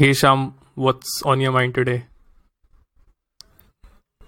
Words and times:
Hey 0.00 0.12
Shyam, 0.12 0.54
what's 0.76 1.20
on 1.24 1.42
your 1.42 1.52
mind 1.52 1.74
today? 1.74 2.04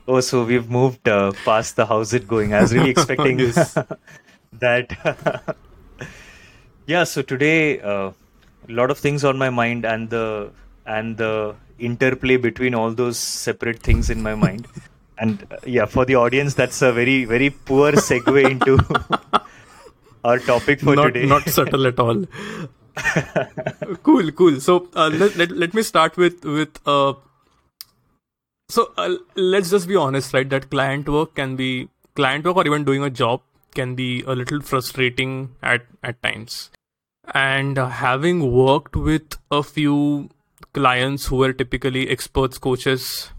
Oh, 0.06 0.20
so 0.20 0.44
we've 0.44 0.68
moved 0.68 1.08
uh, 1.08 1.32
past 1.46 1.76
the 1.76 1.86
how's 1.86 2.12
it 2.12 2.28
going. 2.28 2.52
I 2.52 2.60
was 2.60 2.74
really 2.74 2.90
expecting 2.96 3.38
that. 4.64 5.56
yeah, 6.86 7.04
so 7.04 7.22
today 7.22 7.80
uh, 7.80 8.10
a 8.68 8.72
lot 8.80 8.90
of 8.90 8.98
things 8.98 9.24
on 9.24 9.38
my 9.38 9.48
mind 9.48 9.86
and 9.86 10.10
the 10.10 10.50
and 10.84 11.16
the 11.16 11.54
interplay 11.78 12.36
between 12.36 12.74
all 12.74 12.92
those 12.92 13.16
separate 13.16 13.82
things 13.82 14.10
in 14.10 14.22
my 14.22 14.34
mind. 14.34 14.68
And 15.16 15.46
uh, 15.50 15.56
yeah, 15.64 15.86
for 15.86 16.04
the 16.04 16.16
audience, 16.16 16.52
that's 16.52 16.82
a 16.82 16.92
very 16.92 17.24
very 17.24 17.48
poor 17.48 17.92
segue 17.92 18.44
into 18.50 18.76
our 20.22 20.38
topic 20.38 20.80
for 20.80 20.96
not, 20.96 21.14
today. 21.14 21.24
Not 21.24 21.48
subtle 21.48 21.86
at 21.86 21.98
all. 21.98 22.26
cool, 24.02 24.30
cool. 24.32 24.60
So 24.60 24.88
uh, 24.94 25.08
let, 25.08 25.36
let 25.36 25.50
let 25.52 25.74
me 25.74 25.82
start 25.82 26.16
with 26.16 26.44
with 26.44 26.78
uh. 26.86 27.14
So 28.68 28.92
uh, 28.96 29.16
let's 29.36 29.70
just 29.70 29.88
be 29.88 29.96
honest, 29.96 30.32
right? 30.32 30.48
That 30.48 30.70
client 30.70 31.08
work 31.08 31.34
can 31.34 31.56
be 31.56 31.88
client 32.14 32.44
work 32.44 32.56
or 32.56 32.66
even 32.66 32.84
doing 32.84 33.02
a 33.02 33.10
job 33.10 33.40
can 33.74 33.94
be 33.94 34.22
a 34.22 34.34
little 34.34 34.60
frustrating 34.60 35.54
at 35.62 35.86
at 36.02 36.22
times. 36.22 36.70
And 37.34 37.78
uh, 37.78 37.88
having 37.88 38.52
worked 38.52 38.96
with 38.96 39.38
a 39.50 39.62
few 39.62 40.30
clients 40.72 41.26
who 41.26 41.36
were 41.36 41.52
typically 41.52 42.08
experts, 42.08 42.58
coaches, 42.58 43.30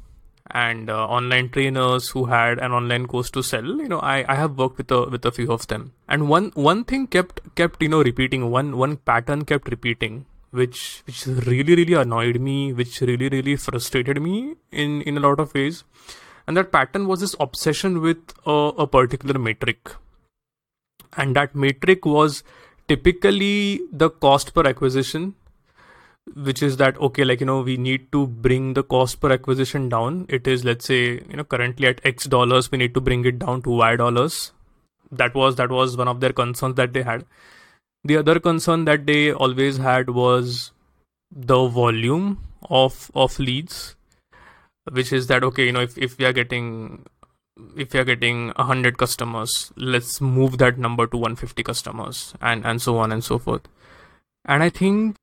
and 0.54 0.90
uh, 0.90 1.06
online 1.08 1.50
trainers 1.50 2.10
who 2.10 2.26
had 2.26 2.60
an 2.60 2.72
online 2.72 3.08
course 3.08 3.32
to 3.32 3.42
sell. 3.44 3.66
You 3.66 3.90
know 3.90 4.00
i 4.00 4.24
i 4.34 4.36
have 4.36 4.58
worked 4.58 4.78
with 4.78 4.92
a 4.92 5.02
with 5.16 5.26
a 5.26 5.32
few 5.32 5.52
of 5.52 5.68
them. 5.68 5.92
And 6.08 6.30
one 6.30 6.52
one 6.56 6.84
thing 6.84 7.08
kept 7.08 7.42
kept 7.56 7.82
you 7.82 7.90
know 7.90 8.04
repeating 8.04 8.50
one 8.52 8.78
one 8.78 8.98
pattern 8.98 9.46
kept 9.46 9.70
repeating 9.76 10.26
which 10.52 11.02
which 11.08 11.26
really 11.52 11.76
really 11.76 11.96
annoyed 12.02 12.40
me 12.40 12.58
which 12.72 13.02
really 13.02 13.30
really 13.36 13.56
frustrated 13.56 14.22
me 14.22 14.56
in 14.72 15.02
in 15.02 15.18
a 15.18 15.26
lot 15.28 15.40
of 15.40 15.54
ways. 15.56 15.84
And 16.46 16.58
that 16.58 16.72
pattern 16.72 17.08
was 17.08 17.22
this 17.22 17.36
obsession 17.40 18.02
with 18.02 18.34
a, 18.46 18.58
a 18.86 18.88
particular 18.88 19.40
metric. 19.40 19.92
And 21.16 21.36
that 21.36 21.56
metric 21.56 22.06
was 22.06 22.44
typically 22.88 23.82
the 23.92 24.10
cost 24.10 24.54
per 24.54 24.64
acquisition 24.68 25.36
which 26.36 26.64
is 26.64 26.78
that 26.78 26.98
okay 26.98 27.24
like 27.24 27.40
you 27.42 27.46
know 27.46 27.62
we 27.62 27.78
need 27.78 28.12
to 28.12 28.26
bring 28.28 28.74
the 28.74 28.84
cost 28.84 29.20
per 29.20 29.32
acquisition 29.32 29.90
down. 29.90 30.26
It 30.30 30.48
is 30.48 30.64
let's 30.64 30.86
say 30.86 31.22
you 31.30 31.38
know 31.38 31.44
currently 31.44 31.88
at 31.88 32.02
x 32.04 32.26
dollars 32.26 32.72
we 32.72 32.78
need 32.78 32.94
to 32.94 33.02
bring 33.02 33.26
it 33.26 33.40
down 33.40 33.62
to 33.64 33.70
y 33.70 33.96
dollars. 33.96 34.52
That 35.12 35.36
was 35.36 35.56
that 35.58 35.70
was 35.70 35.98
one 35.98 36.08
of 36.08 36.22
their 36.22 36.34
concerns 36.34 36.76
that 36.76 36.94
they 36.94 37.04
had. 37.04 37.26
The 38.04 38.18
other 38.18 38.40
concern 38.40 38.86
that 38.86 39.06
they 39.06 39.32
always 39.32 39.78
had 39.78 40.10
was 40.10 40.72
the 41.32 41.68
volume 41.68 42.40
of 42.70 43.12
of 43.16 43.38
leads 43.40 43.96
which 44.92 45.12
is 45.14 45.28
that 45.28 45.44
okay 45.44 45.66
you 45.66 45.72
know 45.72 45.82
if, 45.82 45.98
if 45.98 46.18
we 46.18 46.26
are 46.26 46.34
getting 46.34 47.06
if 47.78 47.94
we 47.94 48.00
are 48.00 48.04
getting 48.04 48.48
100 48.56 48.98
customers 48.98 49.72
let's 49.78 50.20
move 50.20 50.58
that 50.58 50.78
number 50.78 51.08
to 51.08 51.18
150 51.18 51.64
customers 51.64 52.34
and 52.42 52.66
and 52.66 52.82
so 52.82 52.98
on 52.98 53.12
and 53.12 53.24
so 53.24 53.38
forth. 53.38 53.68
And 54.46 54.62
i 54.64 54.70
think 54.70 55.16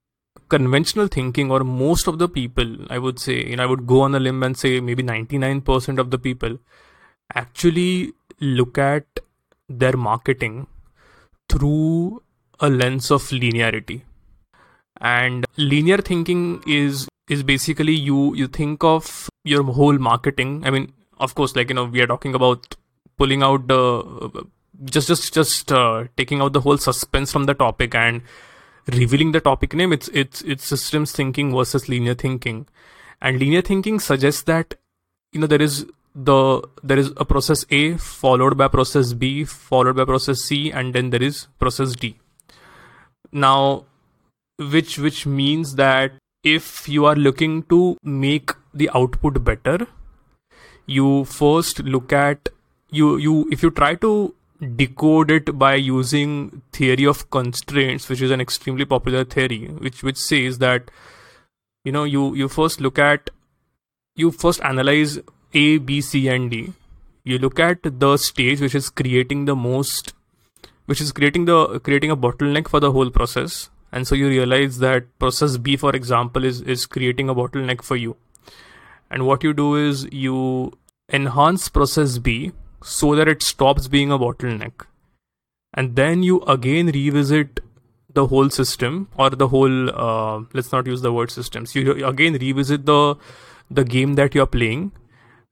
conventional 0.54 1.08
thinking 1.16 1.50
or 1.54 1.60
most 1.64 2.08
of 2.12 2.18
the 2.22 2.28
people 2.28 2.70
i 2.96 2.98
would 3.04 3.18
say 3.24 3.36
you 3.50 3.56
know 3.56 3.64
i 3.66 3.70
would 3.72 3.86
go 3.92 4.00
on 4.06 4.14
a 4.18 4.20
limb 4.26 4.42
and 4.42 4.56
say 4.62 4.72
maybe 4.80 5.02
99% 5.02 5.98
of 6.04 6.10
the 6.10 6.18
people 6.18 6.58
actually 7.34 8.12
look 8.40 8.78
at 8.78 9.20
their 9.68 9.96
marketing 9.96 10.66
through 11.48 12.22
a 12.58 12.68
lens 12.68 13.10
of 13.10 13.22
linearity. 13.22 14.02
And 15.00 15.46
linear 15.56 15.98
thinking 15.98 16.62
is 16.66 17.08
is 17.28 17.42
basically 17.42 17.94
you 17.94 18.34
you 18.34 18.48
think 18.48 18.84
of 18.84 19.28
your 19.44 19.62
whole 19.62 19.98
marketing. 19.98 20.62
I 20.66 20.70
mean 20.70 20.92
of 21.18 21.34
course 21.34 21.56
like 21.56 21.68
you 21.68 21.74
know 21.74 21.84
we 21.84 22.00
are 22.00 22.06
talking 22.06 22.34
about 22.34 22.76
pulling 23.16 23.42
out 23.42 23.66
the 23.68 24.46
just 24.84 25.08
just 25.08 25.32
just 25.32 25.72
uh, 25.72 26.04
taking 26.16 26.40
out 26.40 26.52
the 26.52 26.60
whole 26.60 26.78
suspense 26.78 27.32
from 27.32 27.44
the 27.44 27.54
topic 27.54 27.94
and 27.94 28.22
revealing 28.88 29.32
the 29.32 29.40
topic 29.40 29.74
name 29.74 29.92
it's 29.92 30.08
it's 30.08 30.42
it's 30.42 30.64
systems 30.64 31.12
thinking 31.12 31.54
versus 31.54 31.88
linear 31.88 32.14
thinking. 32.14 32.66
And 33.20 33.38
linear 33.38 33.62
thinking 33.62 34.00
suggests 34.00 34.42
that 34.42 34.74
you 35.32 35.40
know 35.40 35.46
there 35.46 35.62
is 35.62 35.86
the 36.14 36.62
there 36.82 36.98
is 36.98 37.12
a 37.16 37.24
process 37.24 37.64
a 37.70 37.96
followed 37.96 38.56
by 38.56 38.68
process 38.68 39.12
b 39.12 39.44
followed 39.44 39.96
by 39.96 40.04
process 40.04 40.40
c 40.40 40.72
and 40.72 40.94
then 40.94 41.10
there 41.10 41.22
is 41.22 41.46
process 41.58 41.94
d. 41.94 42.16
Now 43.32 43.84
which 44.58 44.98
which 44.98 45.26
means 45.26 45.76
that 45.76 46.12
if 46.42 46.88
you 46.88 47.04
are 47.04 47.14
looking 47.14 47.62
to 47.64 47.96
make 48.02 48.52
the 48.74 48.90
output 48.94 49.44
better 49.44 49.86
you 50.86 51.24
first 51.24 51.80
look 51.80 52.12
at 52.12 52.48
you 52.90 53.16
you 53.18 53.48
if 53.52 53.62
you 53.62 53.70
try 53.70 53.94
to 53.94 54.34
decode 54.76 55.30
it 55.30 55.58
by 55.58 55.74
using 55.74 56.62
theory 56.72 57.04
of 57.04 57.30
constraints 57.30 58.08
which 58.08 58.20
is 58.20 58.30
an 58.30 58.40
extremely 58.40 58.84
popular 58.84 59.24
theory 59.24 59.66
which 59.78 60.02
which 60.02 60.18
says 60.18 60.58
that 60.58 60.90
you 61.84 61.92
know 61.92 62.04
you 62.04 62.34
you 62.34 62.48
first 62.48 62.80
look 62.80 62.98
at 62.98 63.30
you 64.16 64.30
first 64.30 64.60
analyze 64.62 65.18
a 65.54 65.78
b 65.78 66.00
c 66.00 66.28
and 66.28 66.50
d. 66.50 66.72
You 67.24 67.38
look 67.38 67.58
at 67.58 67.78
the 67.82 68.16
stage 68.16 68.60
which 68.60 68.74
is 68.74 68.88
creating 68.90 69.44
the 69.46 69.56
most 69.56 70.12
which 70.86 71.00
is 71.00 71.12
creating 71.12 71.44
the 71.44 71.80
creating 71.80 72.10
a 72.10 72.16
bottleneck 72.16 72.68
for 72.68 72.80
the 72.80 72.92
whole 72.92 73.10
process. 73.10 73.70
And 73.92 74.06
so 74.06 74.14
you 74.14 74.28
realize 74.28 74.78
that 74.78 75.06
process 75.18 75.56
b 75.56 75.76
for 75.76 75.94
example 75.96 76.44
is 76.44 76.60
is 76.62 76.86
creating 76.86 77.28
a 77.28 77.34
bottleneck 77.34 77.82
for 77.82 77.96
you. 77.96 78.16
And 79.10 79.26
what 79.26 79.42
you 79.42 79.52
do 79.52 79.74
is 79.76 80.06
you 80.12 80.72
enhance 81.12 81.68
process 81.68 82.18
b 82.18 82.52
so 82.82 83.14
that 83.14 83.28
it 83.28 83.42
stops 83.42 83.88
being 83.88 84.10
a 84.10 84.18
bottleneck. 84.18 84.86
And 85.74 85.96
then 85.96 86.22
you 86.22 86.40
again 86.42 86.86
revisit 86.86 87.60
the 88.12 88.26
whole 88.26 88.50
system 88.50 89.08
or 89.16 89.30
the 89.30 89.48
whole 89.48 89.90
uh, 89.90 90.42
let's 90.52 90.72
not 90.72 90.86
use 90.86 91.00
the 91.02 91.12
word 91.12 91.30
systems. 91.30 91.74
You 91.74 92.06
again 92.06 92.34
revisit 92.34 92.86
the 92.86 93.16
the 93.70 93.84
game 93.84 94.14
that 94.14 94.34
you're 94.34 94.46
playing. 94.46 94.92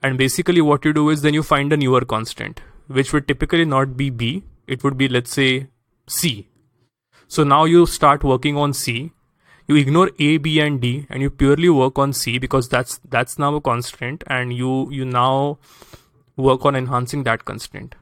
And 0.03 0.19
basically 0.19 0.61
what 0.61 0.85
you 0.85 0.93
do 0.93 1.11
is 1.11 1.23
then 1.23 1.35
you 1.35 1.43
find 1.43 1.73
a 1.73 1.77
newer 1.77 2.05
constant 2.05 2.61
which 2.89 3.13
would 3.13 3.29
typically 3.29 3.65
not 3.65 3.97
be 3.97 4.11
b. 4.11 4.45
It 4.67 4.83
would 4.83 4.97
be 4.97 5.09
let's 5.09 5.33
say 5.33 5.69
c. 6.09 6.49
So 7.29 7.45
now 7.45 7.65
you 7.65 7.87
start 7.87 8.25
working 8.25 8.57
on 8.57 8.73
c. 8.73 9.13
You 9.67 9.77
ignore 9.77 10.11
a 10.19 10.39
b 10.39 10.61
and 10.61 10.81
d 10.81 11.07
and 11.11 11.23
you 11.23 11.31
purely 11.31 11.69
work 11.69 11.99
on 11.99 12.13
c 12.13 12.39
because 12.39 12.69
that's 12.69 12.99
that's 13.17 13.39
now 13.39 13.55
a 13.55 13.61
constraint 13.61 14.25
and 14.27 14.53
you 14.53 14.91
you 14.91 15.05
now 15.05 15.59
work 16.39 16.65
on 16.65 16.77
enhancing 16.77 17.25
that 17.25 17.45
constraint. 17.45 17.95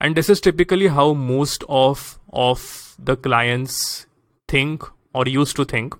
And 0.00 0.16
this 0.16 0.30
is 0.30 0.40
typically 0.40 0.88
how 0.88 1.12
most 1.12 1.64
of 1.68 2.18
of 2.32 2.94
the 2.98 3.16
clients 3.16 4.06
think 4.48 4.82
or 5.12 5.26
used 5.26 5.56
to 5.56 5.64
think 5.64 5.94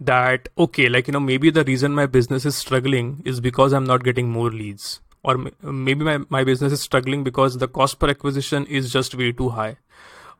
that 0.00 0.48
okay 0.66 0.88
like 0.88 1.08
you 1.08 1.12
know 1.12 1.20
maybe 1.20 1.50
the 1.50 1.64
reason 1.64 1.94
my 1.94 2.06
business 2.06 2.44
is 2.44 2.56
struggling 2.56 3.20
is 3.24 3.40
because 3.40 3.72
i'm 3.72 3.84
not 3.84 4.04
getting 4.04 4.30
more 4.30 4.50
leads. 4.50 5.00
Or 5.24 5.36
maybe 5.62 6.04
my, 6.04 6.18
my 6.28 6.44
business 6.44 6.72
is 6.72 6.80
struggling 6.80 7.24
because 7.24 7.58
the 7.58 7.68
cost 7.68 7.98
per 7.98 8.08
acquisition 8.08 8.64
is 8.66 8.92
just 8.92 9.16
way 9.16 9.32
too 9.32 9.48
high. 9.48 9.76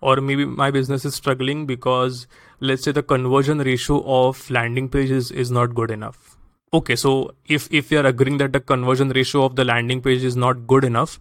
Or 0.00 0.20
maybe 0.20 0.44
my 0.44 0.70
business 0.70 1.04
is 1.04 1.16
struggling 1.16 1.66
because 1.66 2.28
let's 2.60 2.84
say 2.84 2.92
the 2.92 3.02
conversion 3.02 3.58
ratio 3.58 4.02
of 4.06 4.48
landing 4.48 4.88
pages 4.88 5.32
is 5.32 5.50
not 5.50 5.74
good 5.74 5.90
enough 5.90 6.37
okay 6.72 6.96
so 6.96 7.34
if 7.46 7.68
if 7.72 7.90
you 7.90 7.98
are 7.98 8.06
agreeing 8.06 8.38
that 8.38 8.52
the 8.52 8.60
conversion 8.60 9.08
ratio 9.10 9.44
of 9.44 9.56
the 9.56 9.64
landing 9.64 10.02
page 10.02 10.22
is 10.22 10.36
not 10.36 10.66
good 10.66 10.84
enough 10.84 11.18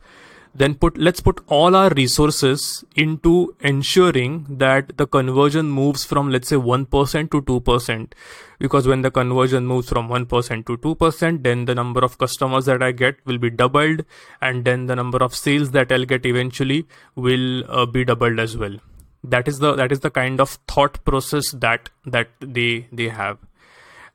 then 0.53 0.73
put 0.73 0.97
let's 0.97 1.21
put 1.21 1.39
all 1.47 1.75
our 1.75 1.89
resources 1.91 2.83
into 2.95 3.55
ensuring 3.59 4.45
that 4.49 4.97
the 4.97 5.05
conversion 5.05 5.69
moves 5.69 6.03
from 6.03 6.31
let's 6.31 6.47
say 6.47 6.55
1% 6.55 7.31
to 7.31 7.41
2% 7.41 8.13
because 8.59 8.87
when 8.87 9.03
the 9.03 9.11
conversion 9.11 9.67
moves 9.67 9.89
from 9.89 10.09
1% 10.09 10.65
to 10.65 10.77
2% 10.77 11.43
then 11.43 11.65
the 11.65 11.75
number 11.75 11.99
of 11.99 12.17
customers 12.17 12.65
that 12.65 12.81
i 12.81 12.91
get 12.91 13.15
will 13.25 13.37
be 13.37 13.49
doubled 13.49 14.03
and 14.41 14.65
then 14.65 14.87
the 14.87 14.95
number 14.95 15.19
of 15.19 15.35
sales 15.35 15.71
that 15.71 15.91
i'll 15.91 16.05
get 16.05 16.25
eventually 16.25 16.85
will 17.15 17.63
uh, 17.69 17.85
be 17.85 18.03
doubled 18.03 18.39
as 18.39 18.57
well. 18.57 18.77
That 19.23 19.47
is 19.47 19.59
the 19.59 19.75
that 19.75 19.91
is 19.91 19.99
the 19.99 20.09
kind 20.09 20.39
of 20.39 20.57
thought 20.67 21.03
process 21.03 21.51
that 21.51 21.89
that 22.05 22.29
they 22.39 22.87
they 22.91 23.09
have. 23.09 23.37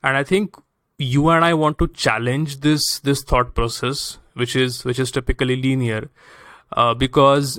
And 0.03 0.17
i 0.17 0.25
think 0.25 0.57
you 1.03 1.29
and 1.31 1.45
I 1.45 1.55
want 1.55 1.79
to 1.79 1.89
challenge 1.89 2.61
this 2.61 2.99
this 3.01 3.23
thought 3.23 3.55
process, 3.55 4.19
which 4.35 4.55
is 4.55 4.85
which 4.85 4.99
is 4.99 5.11
typically 5.11 5.57
linear, 5.57 6.09
uh, 6.73 6.95
because 6.95 7.59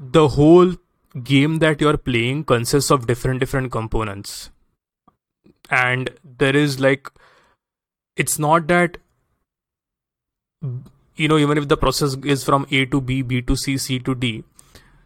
the 0.00 0.28
whole 0.28 0.74
game 1.22 1.58
that 1.60 1.80
you're 1.80 1.96
playing 1.96 2.44
consists 2.44 2.90
of 2.90 3.06
different 3.06 3.40
different 3.40 3.70
components, 3.70 4.50
and 5.70 6.10
there 6.38 6.56
is 6.56 6.80
like, 6.80 7.10
it's 8.16 8.38
not 8.38 8.66
that 8.68 8.98
you 11.16 11.28
know 11.28 11.38
even 11.38 11.58
if 11.58 11.68
the 11.68 11.76
process 11.76 12.16
is 12.24 12.42
from 12.42 12.66
A 12.70 12.84
to 12.86 13.00
B, 13.00 13.22
B 13.22 13.42
to 13.42 13.56
C, 13.56 13.78
C 13.78 13.98
to 14.00 14.14
D, 14.14 14.44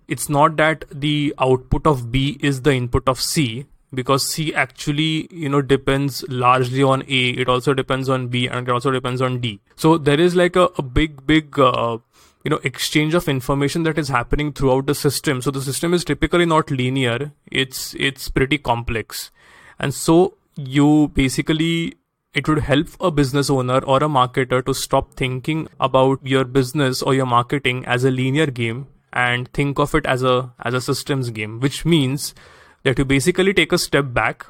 it's 0.06 0.28
not 0.28 0.56
that 0.56 0.84
the 0.90 1.34
output 1.38 1.86
of 1.86 2.10
B 2.10 2.38
is 2.40 2.62
the 2.62 2.72
input 2.72 3.06
of 3.08 3.20
C 3.20 3.66
because 3.92 4.26
C 4.26 4.54
actually, 4.54 5.28
you 5.32 5.48
know, 5.48 5.62
depends 5.62 6.24
largely 6.28 6.82
on 6.82 7.02
A. 7.02 7.30
It 7.30 7.48
also 7.48 7.74
depends 7.74 8.08
on 8.08 8.28
B 8.28 8.46
and 8.46 8.68
it 8.68 8.70
also 8.70 8.90
depends 8.90 9.22
on 9.22 9.40
D. 9.40 9.60
So 9.76 9.98
there 9.98 10.20
is 10.20 10.34
like 10.34 10.56
a, 10.56 10.68
a 10.76 10.82
big, 10.82 11.26
big, 11.26 11.58
uh, 11.58 11.98
you 12.44 12.50
know, 12.50 12.60
exchange 12.64 13.14
of 13.14 13.28
information 13.28 13.82
that 13.84 13.98
is 13.98 14.08
happening 14.08 14.52
throughout 14.52 14.86
the 14.86 14.94
system. 14.94 15.42
So 15.42 15.50
the 15.50 15.62
system 15.62 15.94
is 15.94 16.04
typically 16.04 16.46
not 16.46 16.70
linear. 16.70 17.32
It's, 17.50 17.94
it's 17.94 18.28
pretty 18.28 18.58
complex. 18.58 19.30
And 19.78 19.94
so 19.94 20.34
you 20.56 21.08
basically 21.14 21.94
it 22.34 22.46
would 22.48 22.58
help 22.58 22.88
a 23.00 23.10
business 23.10 23.48
owner 23.48 23.78
or 23.84 23.96
a 23.98 24.08
marketer 24.08 24.64
to 24.64 24.74
stop 24.74 25.14
thinking 25.14 25.66
about 25.80 26.20
your 26.22 26.44
business 26.44 27.00
or 27.02 27.14
your 27.14 27.26
marketing 27.26 27.84
as 27.86 28.04
a 28.04 28.10
linear 28.10 28.46
game 28.46 28.86
and 29.12 29.50
think 29.52 29.78
of 29.78 29.94
it 29.94 30.04
as 30.04 30.22
a 30.22 30.52
as 30.60 30.74
a 30.74 30.80
systems 30.80 31.30
game 31.30 31.58
which 31.60 31.84
means 31.84 32.34
that 32.84 32.98
you 32.98 33.04
basically 33.04 33.52
take 33.52 33.72
a 33.72 33.78
step 33.78 34.12
back 34.12 34.46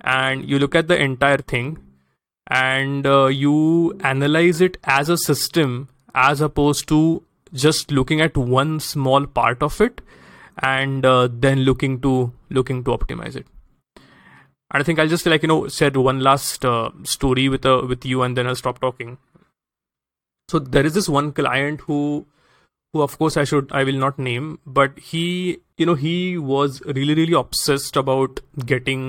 and 0.00 0.48
you 0.48 0.58
look 0.58 0.74
at 0.74 0.88
the 0.88 1.00
entire 1.00 1.38
thing 1.38 1.78
and 2.48 3.06
uh, 3.06 3.26
you 3.26 3.98
analyze 4.00 4.60
it 4.60 4.76
as 4.84 5.08
a 5.08 5.16
system 5.16 5.88
as 6.14 6.40
opposed 6.40 6.88
to 6.88 7.22
just 7.52 7.90
looking 7.90 8.20
at 8.20 8.36
one 8.36 8.80
small 8.80 9.26
part 9.26 9.62
of 9.62 9.80
it 9.80 10.00
and 10.58 11.06
uh, 11.06 11.28
then 11.30 11.60
looking 11.60 12.00
to 12.00 12.32
looking 12.50 12.82
to 12.84 12.90
optimize 12.90 13.36
it. 13.36 13.46
And 14.74 14.80
i 14.80 14.84
think 14.84 14.98
i'll 14.98 15.08
just 15.08 15.26
like 15.26 15.42
you 15.42 15.48
know 15.48 15.68
share 15.68 15.90
one 15.90 16.20
last 16.20 16.64
uh, 16.64 16.90
story 17.04 17.48
with 17.48 17.66
uh, 17.66 17.82
with 17.86 18.06
you 18.06 18.22
and 18.22 18.36
then 18.36 18.46
i'll 18.46 18.54
stop 18.54 18.80
talking. 18.80 19.18
So 20.48 20.58
there 20.58 20.84
is 20.84 20.94
this 20.94 21.08
one 21.08 21.32
client 21.32 21.82
who 21.82 22.26
who 22.92 23.02
of 23.02 23.18
course 23.18 23.36
I 23.36 23.44
should 23.44 23.70
I 23.72 23.84
will 23.84 23.98
not 24.04 24.18
name, 24.18 24.58
but 24.66 24.98
he 24.98 25.60
you 25.82 25.86
know 25.90 25.96
he 26.02 26.16
was 26.52 26.80
really 26.98 27.16
really 27.20 27.38
obsessed 27.40 27.98
about 28.02 28.40
getting 28.72 29.06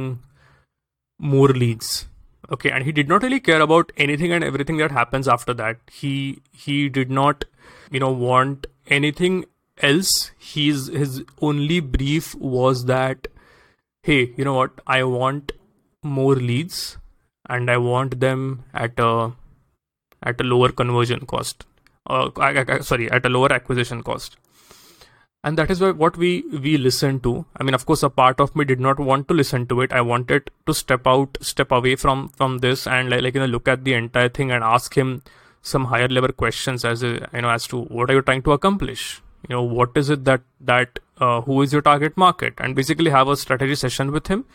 more 1.20 1.50
leads. 1.64 2.08
Okay, 2.52 2.72
and 2.72 2.84
he 2.84 2.92
did 2.92 3.08
not 3.08 3.24
really 3.24 3.40
care 3.40 3.62
about 3.66 3.92
anything 4.06 4.34
and 4.38 4.44
everything 4.44 4.78
that 4.78 4.92
happens 4.92 5.28
after 5.36 5.54
that. 5.62 5.78
He 6.00 6.14
he 6.52 6.78
did 7.00 7.12
not 7.20 7.46
you 7.92 8.00
know 8.06 8.12
want 8.12 8.68
anything 9.00 9.46
else. 9.92 10.32
His 10.38 10.88
his 11.04 11.22
only 11.52 11.80
brief 11.80 12.34
was 12.36 12.86
that 12.86 13.28
hey, 14.04 14.34
you 14.38 14.46
know 14.50 14.54
what? 14.54 14.82
I 14.86 15.04
want 15.04 15.54
more 16.04 16.36
leads 16.36 16.98
and 17.50 17.72
I 17.72 17.78
want 17.78 18.20
them 18.20 18.64
at 18.74 19.00
a 19.00 19.32
at 20.22 20.40
a 20.40 20.44
lower 20.44 20.70
conversion 20.72 21.26
cost 21.26 21.66
uh, 22.08 22.82
sorry 22.82 23.10
at 23.12 23.26
a 23.26 23.30
lower 23.30 23.52
acquisition 23.52 24.04
cost 24.04 24.38
and 25.44 25.58
that 25.58 25.70
is 25.70 25.82
what 25.82 26.18
we 26.18 26.44
we 26.66 26.78
listen 26.78 27.20
to 27.20 27.46
i 27.60 27.64
mean 27.64 27.74
of 27.78 27.86
course 27.86 28.04
a 28.04 28.10
part 28.10 28.40
of 28.40 28.56
me 28.56 28.66
did 28.66 28.80
not 28.80 29.00
want 29.00 29.28
to 29.28 29.34
listen 29.34 29.66
to 29.68 29.82
it. 29.82 29.92
I 29.92 30.02
wanted 30.02 30.50
to 30.68 30.74
step 30.74 31.06
out 31.06 31.38
step 31.42 31.72
away 31.72 31.96
from 31.96 32.30
from 32.30 32.60
this 32.60 32.88
and 32.88 33.10
like, 33.10 33.22
like 33.22 33.34
you 33.34 33.42
know 33.42 33.48
look 33.48 33.68
at 33.68 33.84
the 33.84 33.94
entire 33.94 34.30
thing 34.30 34.52
and 34.52 34.64
ask 34.64 34.98
him 34.98 35.22
some 35.62 35.86
higher 35.86 36.08
level 36.08 36.32
questions 36.32 36.86
as 36.86 37.04
a, 37.04 37.30
you 37.34 37.42
know 37.42 37.50
as 37.50 37.68
to 37.68 37.82
what 37.84 38.10
are 38.10 38.14
you 38.14 38.22
trying 38.22 38.44
to 38.44 38.52
accomplish? 38.52 39.22
You 39.48 39.56
know 39.56 39.64
what 39.64 39.98
is 39.98 40.10
it 40.10 40.26
that 40.26 40.42
that 40.62 41.00
uh, 41.20 41.42
who 41.42 41.62
is 41.62 41.74
your 41.74 41.82
target 41.82 42.16
market? 42.18 42.54
And 42.58 42.76
basically 42.76 43.12
have 43.12 43.28
a 43.28 43.38
strategy 43.38 43.76
session 43.76 44.12
with 44.12 44.28
him 44.28 44.46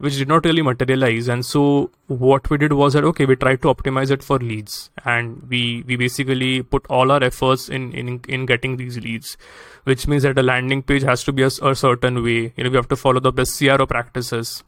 which 0.00 0.16
did 0.16 0.28
not 0.28 0.46
really 0.46 0.62
materialize. 0.62 1.28
And 1.28 1.44
so 1.44 1.90
what 2.06 2.48
we 2.50 2.56
did 2.56 2.72
was 2.72 2.94
that 2.94 3.04
okay 3.04 3.26
we 3.26 3.36
tried 3.36 3.60
to 3.62 3.68
optimize 3.72 4.10
it 4.10 4.22
for 4.22 4.38
leads. 4.38 4.90
And 5.04 5.42
we 5.48 5.84
we 5.86 5.96
basically 5.96 6.62
put 6.62 6.86
all 6.88 7.12
our 7.12 7.22
efforts 7.22 7.68
in 7.68 7.92
in, 7.92 8.20
in 8.28 8.46
getting 8.46 8.76
these 8.76 8.98
leads 8.98 9.36
which 9.84 10.06
means 10.06 10.24
that 10.24 10.34
the 10.36 10.42
landing 10.42 10.82
page 10.82 11.02
has 11.02 11.24
to 11.24 11.32
be 11.32 11.42
a, 11.42 11.46
a 11.46 11.74
certain 11.74 12.22
way. 12.22 12.52
You 12.56 12.64
know 12.64 12.70
we 12.70 12.76
have 12.76 12.88
to 12.88 12.96
follow 12.96 13.20
the 13.20 13.32
best 13.32 13.58
cro 13.58 13.86
practices 13.86 14.64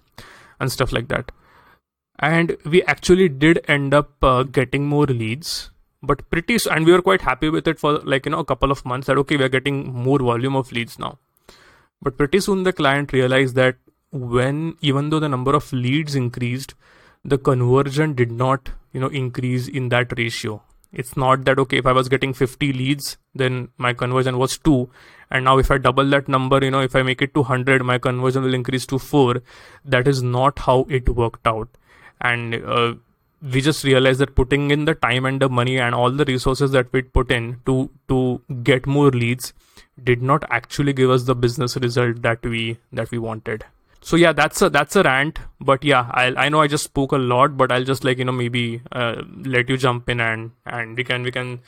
and 0.60 0.70
stuff 0.70 0.92
like 0.92 1.08
that. 1.08 1.32
And 2.18 2.56
we 2.64 2.82
actually 2.84 3.28
did 3.28 3.64
end 3.66 3.94
up 3.94 4.22
uh, 4.22 4.42
getting 4.44 4.86
more 4.86 5.06
leads 5.06 5.70
but 6.02 6.28
pretty 6.30 6.58
and 6.70 6.84
we 6.84 6.92
were 6.92 7.02
quite 7.02 7.20
happy 7.22 7.48
with 7.48 7.68
it 7.68 7.78
for 7.78 7.98
like 8.00 8.26
you 8.26 8.32
know 8.32 8.40
a 8.40 8.44
couple 8.44 8.72
of 8.72 8.84
months 8.84 9.06
that 9.06 9.18
okay 9.18 9.36
we're 9.36 9.48
getting 9.48 9.92
more 9.92 10.18
volume 10.18 10.56
of 10.56 10.72
leads 10.72 10.98
now. 10.98 11.18
But 12.02 12.18
pretty 12.18 12.40
soon 12.40 12.64
the 12.64 12.72
client 12.72 13.12
realized 13.12 13.54
that 13.54 13.76
when 14.12 14.76
even 14.80 15.10
though 15.10 15.20
the 15.20 15.28
number 15.28 15.54
of 15.54 15.72
leads 15.72 16.14
increased 16.14 16.74
the 17.24 17.38
conversion 17.38 18.14
did 18.14 18.30
not 18.30 18.70
you 18.92 19.00
know 19.00 19.08
increase 19.08 19.68
in 19.68 19.88
that 19.88 20.12
ratio. 20.16 20.62
It's 20.92 21.16
not 21.16 21.46
that 21.46 21.58
okay 21.58 21.78
if 21.78 21.86
i 21.86 21.92
was 21.92 22.08
getting 22.10 22.34
50 22.34 22.72
leads 22.74 23.16
then 23.34 23.68
my 23.78 23.94
conversion 23.94 24.36
was 24.36 24.58
2 24.58 24.90
and 25.30 25.46
now 25.46 25.56
if 25.56 25.70
i 25.70 25.78
double 25.78 26.04
that 26.10 26.28
number 26.28 26.62
you 26.62 26.70
know 26.70 26.80
if 26.80 26.94
i 26.94 27.02
make 27.02 27.22
it 27.22 27.32
to 27.32 27.40
100 27.40 27.82
my 27.82 27.96
conversion 27.96 28.42
will 28.42 28.52
increase 28.52 28.84
to 28.86 28.98
4 28.98 29.40
that 29.86 30.06
is 30.06 30.22
not 30.22 30.58
how 30.58 30.86
it 30.90 31.08
worked 31.08 31.46
out. 31.46 31.68
And 32.20 32.54
uh, 32.54 32.94
we 33.42 33.60
just 33.60 33.82
realized 33.84 34.20
that 34.20 34.34
putting 34.34 34.70
in 34.70 34.84
the 34.84 34.94
time 34.94 35.24
and 35.24 35.40
the 35.40 35.48
money 35.48 35.78
and 35.78 35.94
all 35.94 36.10
the 36.10 36.24
resources 36.26 36.70
that 36.72 36.92
we 36.92 37.02
put 37.02 37.30
in 37.30 37.60
to 37.66 37.90
to 38.08 38.40
get 38.62 38.86
more 38.86 39.10
leads 39.10 39.52
did 40.04 40.22
not 40.22 40.44
actually 40.50 40.92
give 40.92 41.10
us 41.10 41.24
the 41.24 41.34
business 41.34 41.76
result 41.76 42.22
that 42.22 42.42
we 42.42 42.78
that 42.92 43.10
we 43.10 43.18
wanted 43.18 43.64
so 44.02 44.16
yeah 44.16 44.32
that's 44.32 44.60
a 44.60 44.68
that's 44.68 44.96
a 44.96 45.02
rant 45.02 45.38
but 45.60 45.84
yeah 45.84 46.10
i 46.12 46.24
i 46.44 46.48
know 46.48 46.60
i 46.60 46.66
just 46.66 46.84
spoke 46.84 47.12
a 47.12 47.16
lot 47.16 47.56
but 47.56 47.70
i'll 47.70 47.84
just 47.84 48.04
like 48.04 48.18
you 48.18 48.24
know 48.24 48.32
maybe 48.32 48.82
uh, 48.90 49.22
let 49.44 49.68
you 49.68 49.76
jump 49.76 50.08
in 50.08 50.20
and 50.20 50.50
and 50.66 50.96
we 50.96 51.04
can 51.04 51.22
we 51.22 51.30
can 51.30 51.60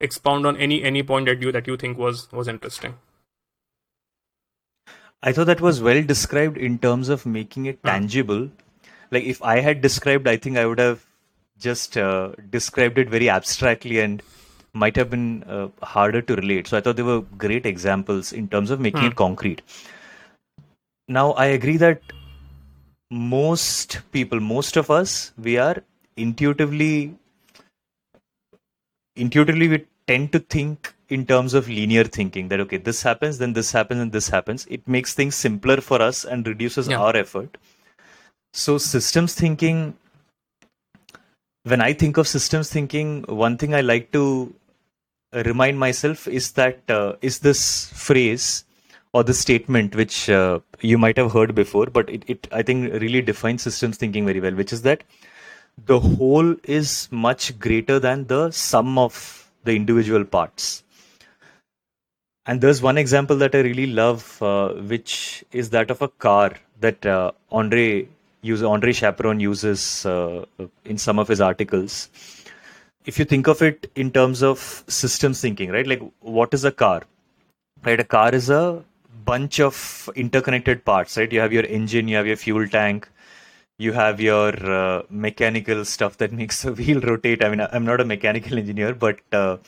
expound 0.00 0.46
on 0.46 0.56
any 0.56 0.82
any 0.82 1.02
point 1.02 1.26
that 1.26 1.42
you 1.42 1.52
that 1.52 1.66
you 1.66 1.76
think 1.76 1.98
was 1.98 2.30
was 2.32 2.48
interesting. 2.48 2.94
I 5.22 5.32
thought 5.32 5.46
that 5.46 5.60
was 5.60 5.82
well 5.82 6.00
described 6.02 6.56
in 6.56 6.78
terms 6.78 7.08
of 7.08 7.26
making 7.26 7.66
it 7.66 7.82
tangible. 7.82 8.48
Like 9.10 9.24
if 9.24 9.42
i 9.42 9.58
had 9.60 9.80
described 9.80 10.28
i 10.28 10.36
think 10.36 10.58
i 10.58 10.66
would 10.66 10.78
have 10.78 11.04
just 11.58 11.96
uh, 11.96 12.32
described 12.50 12.98
it 12.98 13.08
very 13.08 13.28
abstractly 13.30 14.00
and 14.00 14.22
might 14.74 14.96
have 14.96 15.08
been 15.10 15.42
uh, 15.44 15.68
harder 15.82 16.20
to 16.22 16.36
relate. 16.36 16.68
So 16.68 16.76
i 16.76 16.80
thought 16.80 16.96
they 16.96 17.02
were 17.02 17.22
great 17.44 17.66
examples 17.66 18.32
in 18.32 18.48
terms 18.48 18.70
of 18.70 18.80
making 18.80 19.00
hmm. 19.00 19.06
it 19.06 19.16
concrete 19.16 19.62
now 21.08 21.32
i 21.32 21.46
agree 21.46 21.76
that 21.76 22.00
most 23.10 24.00
people 24.12 24.40
most 24.40 24.76
of 24.76 24.90
us 24.90 25.32
we 25.38 25.56
are 25.56 25.76
intuitively 26.16 27.14
intuitively 29.16 29.68
we 29.68 29.84
tend 30.06 30.30
to 30.32 30.38
think 30.38 30.94
in 31.08 31.24
terms 31.24 31.54
of 31.54 31.68
linear 31.68 32.04
thinking 32.04 32.48
that 32.48 32.60
okay 32.60 32.76
this 32.76 33.02
happens 33.02 33.38
then 33.38 33.54
this 33.54 33.72
happens 33.72 34.00
and 34.00 34.12
this 34.12 34.28
happens 34.28 34.66
it 34.68 34.86
makes 34.86 35.14
things 35.14 35.34
simpler 35.34 35.80
for 35.80 36.02
us 36.02 36.24
and 36.24 36.46
reduces 36.46 36.88
yeah. 36.88 36.98
our 36.98 37.16
effort 37.16 37.56
so 38.52 38.76
systems 38.76 39.34
thinking 39.34 39.94
when 41.64 41.80
i 41.80 41.92
think 41.92 42.18
of 42.18 42.28
systems 42.28 42.70
thinking 42.70 43.22
one 43.28 43.56
thing 43.56 43.74
i 43.74 43.80
like 43.80 44.12
to 44.12 44.54
remind 45.32 45.78
myself 45.78 46.26
is 46.28 46.52
that 46.52 46.78
uh, 46.90 47.14
is 47.22 47.38
this 47.40 47.90
phrase 47.92 48.64
or 49.12 49.24
the 49.24 49.34
statement 49.34 49.94
which 49.94 50.28
uh, 50.28 50.60
you 50.80 50.98
might 50.98 51.16
have 51.16 51.32
heard 51.32 51.54
before, 51.54 51.86
but 51.86 52.08
it, 52.10 52.24
it 52.26 52.48
I 52.52 52.62
think 52.62 52.92
really 52.94 53.22
defines 53.22 53.62
systems 53.62 53.96
thinking 53.96 54.26
very 54.26 54.40
well, 54.40 54.54
which 54.54 54.72
is 54.72 54.82
that 54.82 55.04
the 55.86 56.00
whole 56.00 56.54
is 56.64 57.08
much 57.10 57.58
greater 57.58 57.98
than 57.98 58.26
the 58.26 58.50
sum 58.50 58.98
of 58.98 59.50
the 59.64 59.74
individual 59.74 60.24
parts. 60.24 60.84
And 62.46 62.60
there's 62.60 62.80
one 62.80 62.96
example 62.96 63.36
that 63.36 63.54
I 63.54 63.60
really 63.60 63.86
love, 63.86 64.42
uh, 64.42 64.68
which 64.70 65.44
is 65.52 65.70
that 65.70 65.90
of 65.90 66.00
a 66.00 66.08
car 66.08 66.52
that 66.80 67.04
uh, 67.04 67.32
Andre 67.52 68.08
use 68.40 68.62
Andre 68.62 68.92
Chaperon 68.92 69.40
uses 69.40 70.06
uh, 70.06 70.44
in 70.84 70.96
some 70.96 71.18
of 71.18 71.28
his 71.28 71.40
articles. 71.40 72.08
If 73.04 73.18
you 73.18 73.24
think 73.24 73.48
of 73.48 73.62
it 73.62 73.90
in 73.94 74.10
terms 74.10 74.42
of 74.42 74.84
systems 74.88 75.40
thinking, 75.40 75.70
right? 75.70 75.86
Like, 75.86 76.02
what 76.20 76.54
is 76.54 76.64
a 76.64 76.72
car? 76.72 77.02
Right, 77.84 78.00
a 78.00 78.04
car 78.04 78.34
is 78.34 78.50
a 78.50 78.82
bunch 79.28 79.60
of 79.60 80.10
interconnected 80.16 80.84
parts, 80.84 81.16
right? 81.16 81.32
You 81.32 81.40
have 81.40 81.52
your 81.52 81.64
engine, 81.64 82.08
you 82.08 82.16
have 82.16 82.26
your 82.26 82.36
fuel 82.36 82.66
tank, 82.66 83.08
you 83.78 83.92
have 83.92 84.20
your 84.20 84.52
uh, 84.78 85.02
mechanical 85.10 85.84
stuff 85.84 86.16
that 86.18 86.32
makes 86.42 86.62
the 86.62 86.72
wheel 86.72 87.00
rotate. 87.00 87.44
I 87.44 87.50
mean, 87.50 87.66
I'm 87.72 87.84
not 87.84 88.00
a 88.00 88.04
mechanical 88.04 88.58
engineer, 88.58 88.94
but 88.94 89.20
uh, 89.32 89.58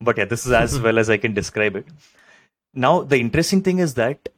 but 0.00 0.18
yeah, 0.18 0.24
this 0.24 0.46
is 0.46 0.52
as 0.52 0.80
well 0.86 0.98
as 0.98 1.10
I 1.10 1.18
can 1.18 1.34
describe 1.34 1.76
it. 1.76 1.86
Now, 2.74 3.02
the 3.02 3.18
interesting 3.18 3.62
thing 3.62 3.78
is 3.78 3.94
that 3.94 4.28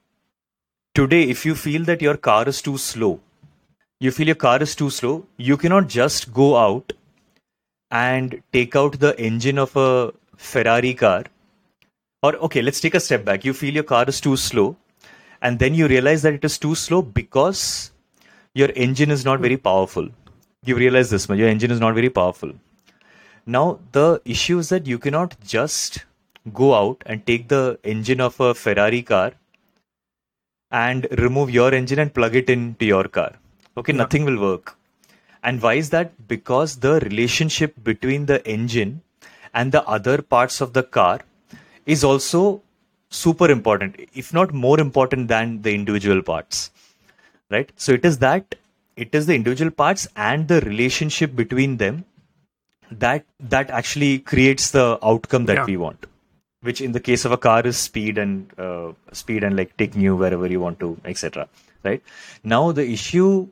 today, 0.95 1.23
if 1.37 1.47
you 1.47 1.55
feel 1.55 1.85
that 1.85 2.03
your 2.03 2.17
car 2.17 2.49
is 2.49 2.61
too 2.61 2.77
slow, 2.77 3.21
you 4.01 4.11
feel 4.11 4.27
your 4.27 4.43
car 4.49 4.63
is 4.63 4.75
too 4.75 4.91
slow, 4.91 5.27
you 5.37 5.57
cannot 5.57 5.89
just 5.89 6.33
go 6.35 6.57
out 6.57 6.93
and 7.91 8.43
take 8.53 8.77
out 8.77 8.99
the 9.01 9.19
engine 9.19 9.59
of 9.59 9.77
a 9.77 10.13
Ferrari 10.37 10.93
car 10.93 11.25
or 12.23 12.35
okay 12.37 12.63
let's 12.63 12.81
take 12.81 12.95
a 12.95 13.01
step 13.01 13.25
back 13.25 13.45
you 13.45 13.53
feel 13.53 13.75
your 13.75 13.85
car 13.85 14.05
is 14.09 14.21
too 14.21 14.37
slow 14.37 14.77
and 15.43 15.59
then 15.59 15.75
you 15.75 15.87
realize 15.87 16.23
that 16.23 16.35
it 16.35 16.45
is 16.45 16.59
too 16.59 16.75
slow 16.75 17.03
because 17.03 17.93
your 18.55 18.71
engine 18.75 19.11
is 19.11 19.25
not 19.25 19.41
very 19.41 19.57
powerful 19.57 20.09
you 20.65 20.77
realize 20.77 21.11
this 21.11 21.29
your 21.29 21.49
engine 21.49 21.71
is 21.71 21.81
not 21.81 21.95
very 21.95 22.11
powerful 22.11 22.53
now 23.47 23.79
the 23.93 24.21
issue 24.25 24.59
is 24.59 24.69
that 24.71 24.87
you 24.87 24.99
cannot 24.99 25.37
just 25.45 26.05
go 26.53 26.75
out 26.75 27.03
and 27.07 27.27
take 27.27 27.49
the 27.49 27.79
engine 27.85 28.21
of 28.21 28.41
a 28.41 28.55
ferrari 28.55 29.03
car 29.03 29.33
and 30.71 31.07
remove 31.19 31.51
your 31.51 31.73
engine 31.73 31.99
and 31.99 32.13
plug 32.13 32.35
it 32.35 32.51
into 32.51 32.85
your 32.85 33.05
car. 33.05 33.33
Okay, 33.77 33.93
Yeah. 33.93 33.99
nothing 33.99 34.25
will 34.25 34.41
work. 34.41 34.77
And 35.43 35.63
why 35.63 35.75
is 35.75 35.91
that? 35.91 36.27
Because 36.27 36.77
the 36.77 36.99
relationship 37.01 37.75
between 37.85 38.27
the 38.27 38.45
engine 38.47 39.03
and 39.55 39.71
the 39.73 39.85
other 39.87 40.23
parts 40.23 40.61
of 40.61 40.73
the 40.73 40.83
car 40.83 41.21
is 41.87 42.05
also 42.05 42.63
super 43.11 43.51
important, 43.51 43.97
if 44.15 44.35
not 44.35 44.53
more 44.53 44.79
important 44.81 45.29
than 45.29 45.63
the 45.63 45.75
individual 45.75 46.23
parts. 46.23 46.71
Right? 47.51 47.71
So 47.77 47.93
it 47.93 48.05
is 48.05 48.19
that 48.19 48.57
it 48.97 49.15
is 49.15 49.27
the 49.27 49.35
individual 49.35 49.71
parts 49.71 50.09
and 50.17 50.49
the 50.49 50.61
relationship 50.63 51.37
between 51.37 51.77
them 51.77 52.05
that 52.91 53.25
that 53.41 53.71
actually 53.71 54.19
creates 54.21 54.71
the 54.71 54.99
outcome 55.03 55.47
that 55.47 55.57
Yeah. 55.57 55.65
we 55.67 55.77
want 55.77 56.07
which 56.63 56.81
in 56.81 56.93
the 56.93 57.01
case 57.01 57.25
of 57.25 57.33
a 57.33 57.37
car 57.37 57.61
is 57.67 57.77
speed 57.77 58.19
and 58.19 58.51
uh, 58.59 58.93
speed 59.13 59.45
and 59.45 59.57
like 59.57 59.77
taking 59.77 60.01
you 60.01 60.17
wherever 60.17 60.47
you 60.47 60.61
want 60.61 60.81
to 60.81 60.99
etc 61.05 61.49
right 61.85 62.03
now 62.43 62.73
the 62.73 62.87
issue 62.97 63.49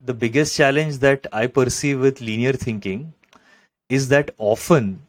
the 0.00 0.14
biggest 0.14 0.56
challenge 0.56 0.98
that 0.98 1.26
i 1.32 1.46
perceive 1.46 2.00
with 2.00 2.20
linear 2.20 2.52
thinking 2.52 3.12
is 3.88 4.08
that 4.08 4.30
often 4.38 5.00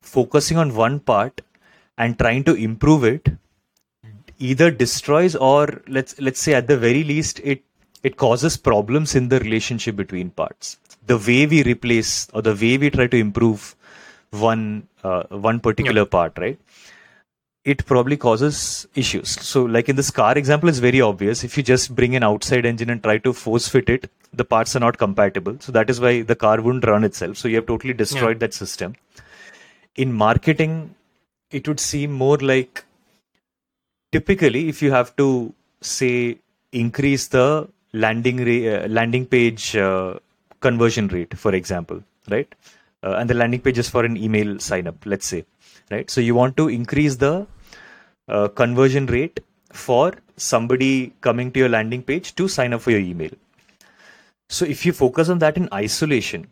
focusing 0.00 0.56
on 0.56 0.74
one 0.74 1.00
part 1.00 1.40
and 1.98 2.18
trying 2.18 2.44
to 2.44 2.54
improve 2.54 3.04
it 3.04 3.28
either 4.38 4.70
destroys 4.70 5.34
or 5.34 5.82
let's 5.88 6.20
let's 6.20 6.40
say 6.40 6.54
at 6.54 6.66
the 6.66 6.76
very 6.76 7.02
least 7.04 7.40
it 7.40 7.62
it 8.02 8.16
causes 8.16 8.56
problems 8.56 9.14
in 9.14 9.28
the 9.28 9.40
relationship 9.40 9.96
between 9.96 10.30
parts. 10.30 10.78
The 11.06 11.16
way 11.16 11.46
we 11.46 11.62
replace 11.64 12.28
or 12.32 12.42
the 12.42 12.54
way 12.54 12.76
we 12.78 12.90
try 12.90 13.06
to 13.06 13.16
improve 13.16 13.74
one 14.30 14.86
uh, 15.02 15.24
one 15.30 15.60
particular 15.60 16.04
part 16.04 16.36
right? 16.38 16.58
It 17.64 17.84
probably 17.84 18.16
causes 18.16 18.86
issues. 18.94 19.30
So 19.30 19.64
like 19.64 19.88
in 19.88 19.96
this 19.96 20.10
car 20.10 20.36
example 20.38 20.68
it's 20.68 20.78
very 20.78 21.00
obvious. 21.00 21.42
If 21.42 21.56
you 21.56 21.62
just 21.62 21.94
bring 21.96 22.14
an 22.14 22.22
outside 22.22 22.66
engine 22.66 22.90
and 22.90 23.02
try 23.02 23.18
to 23.18 23.32
force 23.32 23.68
fit 23.68 23.88
it 23.88 24.10
the 24.32 24.44
parts 24.44 24.76
are 24.76 24.80
not 24.80 24.98
compatible. 24.98 25.56
So 25.60 25.72
that 25.72 25.88
is 25.88 26.00
why 26.00 26.22
the 26.22 26.36
car 26.36 26.60
wouldn't 26.60 26.84
run 26.84 27.04
itself. 27.04 27.38
So 27.38 27.48
you 27.48 27.56
have 27.56 27.66
totally 27.66 27.94
destroyed 27.94 28.38
that 28.40 28.52
system. 28.52 28.94
In 29.96 30.12
marketing 30.12 30.94
it 31.50 31.68
would 31.68 31.80
seem 31.80 32.12
more 32.12 32.38
like 32.38 32.84
typically 34.12 34.68
if 34.68 34.82
you 34.82 34.90
have 34.90 35.14
to 35.16 35.54
say 35.80 36.38
increase 36.72 37.28
the 37.28 37.68
landing 37.92 38.38
ra- 38.38 38.74
uh, 38.74 38.88
landing 38.88 39.26
page 39.26 39.76
uh, 39.76 40.18
conversion 40.60 41.08
rate 41.08 41.36
for 41.36 41.54
example 41.54 42.02
right? 42.30 42.54
Uh, 43.02 43.14
and 43.18 43.30
the 43.30 43.34
landing 43.34 43.60
page 43.60 43.78
is 43.78 43.88
for 43.88 44.04
an 44.04 44.16
email 44.16 44.58
sign 44.58 44.86
up 44.86 44.96
let's 45.04 45.26
say 45.26 45.44
right? 45.90 46.10
So 46.10 46.20
you 46.20 46.34
want 46.34 46.56
to 46.56 46.68
increase 46.68 47.16
the 47.16 47.46
uh, 48.28 48.48
conversion 48.48 49.06
rate 49.06 49.40
for 49.72 50.14
somebody 50.36 51.12
coming 51.20 51.52
to 51.52 51.60
your 51.60 51.68
landing 51.68 52.02
page 52.02 52.34
to 52.34 52.48
sign 52.48 52.72
up 52.72 52.80
for 52.80 52.90
your 52.90 53.00
email. 53.00 53.30
So 54.48 54.64
if 54.64 54.84
you 54.86 54.92
focus 54.92 55.28
on 55.28 55.38
that 55.40 55.56
in 55.56 55.68
isolation 55.72 56.48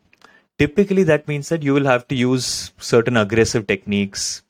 typically 0.58 1.02
that 1.02 1.26
means 1.26 1.48
that 1.48 1.62
you 1.62 1.74
will 1.74 1.84
have 1.84 2.06
to 2.08 2.14
use 2.14 2.72
certain 2.78 3.16
aggressive 3.16 3.66
techniques 3.66 4.43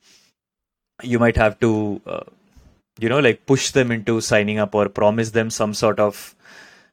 you 1.03 1.19
might 1.19 1.35
have 1.35 1.59
to 1.59 2.01
uh, 2.05 2.23
you 2.99 3.09
know 3.09 3.19
like 3.19 3.45
push 3.45 3.71
them 3.71 3.91
into 3.91 4.21
signing 4.21 4.59
up 4.59 4.73
or 4.73 4.87
promise 4.89 5.31
them 5.31 5.49
some 5.49 5.73
sort 5.73 5.99
of 5.99 6.35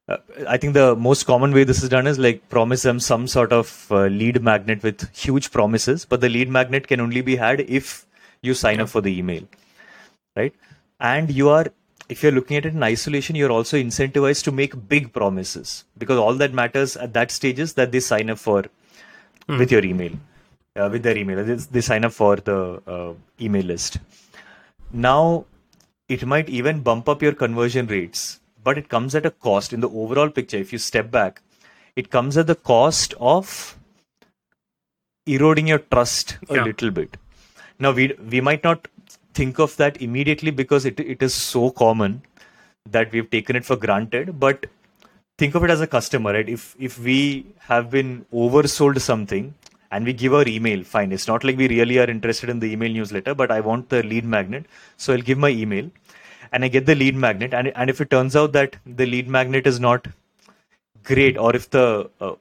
uh, 0.09 0.16
i 0.49 0.56
think 0.56 0.75
the 0.75 0.97
most 0.97 1.25
common 1.25 1.52
way 1.52 1.64
this 1.64 1.82
is 1.82 1.88
done 1.88 2.06
is 2.06 2.18
like 2.18 2.49
promise 2.49 2.82
them 2.82 2.99
some 2.99 3.26
sort 3.26 3.52
of 3.52 3.87
uh, 3.90 4.06
lead 4.06 4.42
magnet 4.42 4.82
with 4.82 5.09
huge 5.16 5.50
promises 5.52 6.04
but 6.04 6.21
the 6.21 6.28
lead 6.28 6.49
magnet 6.49 6.88
can 6.88 7.00
only 7.00 7.21
be 7.21 7.37
had 7.37 7.61
if 7.61 8.06
you 8.42 8.54
sign 8.54 8.80
up 8.80 8.88
for 8.88 9.00
the 9.00 9.16
email 9.16 9.42
right? 10.37 10.54
And 11.00 11.30
you 11.30 11.49
are 11.49 11.66
if 12.09 12.23
you're 12.23 12.32
looking 12.32 12.56
at 12.56 12.66
it 12.66 12.75
in 12.75 12.82
isolation 12.82 13.37
you're 13.37 13.52
also 13.52 13.76
incentivized 13.76 14.42
to 14.44 14.52
make 14.52 14.88
big 14.88 15.12
promises 15.12 15.85
because 15.99 16.18
all 16.18 16.35
that 16.35 16.52
matters 16.52 16.97
at 16.97 17.12
that 17.14 17.30
stage 17.30 17.59
is 17.59 17.75
that 17.75 17.92
they 17.92 18.00
sign 18.00 18.28
up 18.30 18.38
for 18.38 18.64
with 19.49 19.73
your 19.73 19.85
email 19.85 20.12
uh, 20.76 20.88
with 20.90 21.02
their 21.02 21.16
email. 21.16 21.44
They, 21.44 21.54
they 21.54 21.80
sign 21.80 22.04
up 22.04 22.12
for 22.12 22.36
the 22.36 22.82
uh, 22.86 23.14
email 23.40 23.64
list. 23.64 23.98
Now 24.92 25.46
it 26.08 26.26
might 26.26 26.48
even 26.48 26.80
bump 26.80 27.08
up 27.08 27.22
your 27.22 27.32
conversion 27.32 27.86
rates 27.86 28.40
but 28.64 28.78
it 28.78 28.88
comes 28.88 29.14
at 29.14 29.26
a 29.26 29.30
cost 29.30 29.72
in 29.72 29.80
the 29.80 29.88
overall 29.88 30.30
picture. 30.30 30.56
If 30.56 30.72
you 30.72 30.78
step 30.78 31.10
back 31.10 31.40
it 31.96 32.10
comes 32.10 32.36
at 32.36 32.46
the 32.46 32.54
cost 32.54 33.14
of 33.20 33.76
eroding 35.26 35.66
your 35.66 35.78
trust 35.78 36.38
a 36.48 36.54
Yeah. 36.56 36.64
little 36.64 36.90
bit. 36.90 37.16
Now 37.78 37.92
we 37.92 38.12
we 38.30 38.40
might 38.40 38.64
not 38.64 38.88
think 39.34 39.58
of 39.58 39.76
that 39.76 40.00
immediately 40.02 40.50
because 40.50 40.84
it, 40.84 41.00
it 41.00 41.22
is 41.22 41.34
so 41.34 41.70
common 41.70 42.22
that 42.88 43.12
we've 43.12 43.30
taken 43.30 43.56
it 43.56 43.64
for 43.64 43.76
granted 43.76 44.38
but 44.38 44.66
think 45.38 45.54
of 45.54 45.64
it 45.64 45.70
as 45.70 45.80
a 45.80 45.86
customer 45.86 46.32
right? 46.32 46.48
If 46.48 46.74
if 46.78 46.98
we 46.98 47.46
have 47.70 47.90
been 47.90 48.26
oversold 48.32 49.00
something 49.00 49.54
and 49.92 50.04
we 50.08 50.12
give 50.22 50.34
our 50.38 50.46
email 50.56 50.82
fine 50.94 51.12
it's 51.16 51.26
not 51.32 51.44
like 51.49 51.56
we 51.62 51.68
really 51.72 51.99
are 52.04 52.08
interested 52.16 52.50
in 52.54 52.61
the 52.64 52.70
email 52.75 52.92
newsletter 52.99 53.34
but 53.42 53.50
i 53.56 53.61
want 53.68 53.88
the 53.94 54.02
lead 54.12 54.25
magnet 54.37 54.64
so 54.96 55.12
i'll 55.14 55.26
give 55.30 55.38
my 55.46 55.50
email 55.64 55.90
and 56.52 56.64
i 56.64 56.68
get 56.76 56.87
the 56.90 56.94
lead 57.02 57.16
magnet 57.26 57.54
and, 57.58 57.72
and 57.82 57.90
if 57.94 58.00
it 58.04 58.11
turns 58.16 58.34
out 58.42 58.52
that 58.58 58.76
the 59.02 59.06
lead 59.14 59.28
magnet 59.38 59.66
is 59.72 59.78
not 59.88 60.08
great 61.12 61.37
or 61.37 61.54
if 61.61 61.68
the 61.70 61.87
uh, 62.20 62.34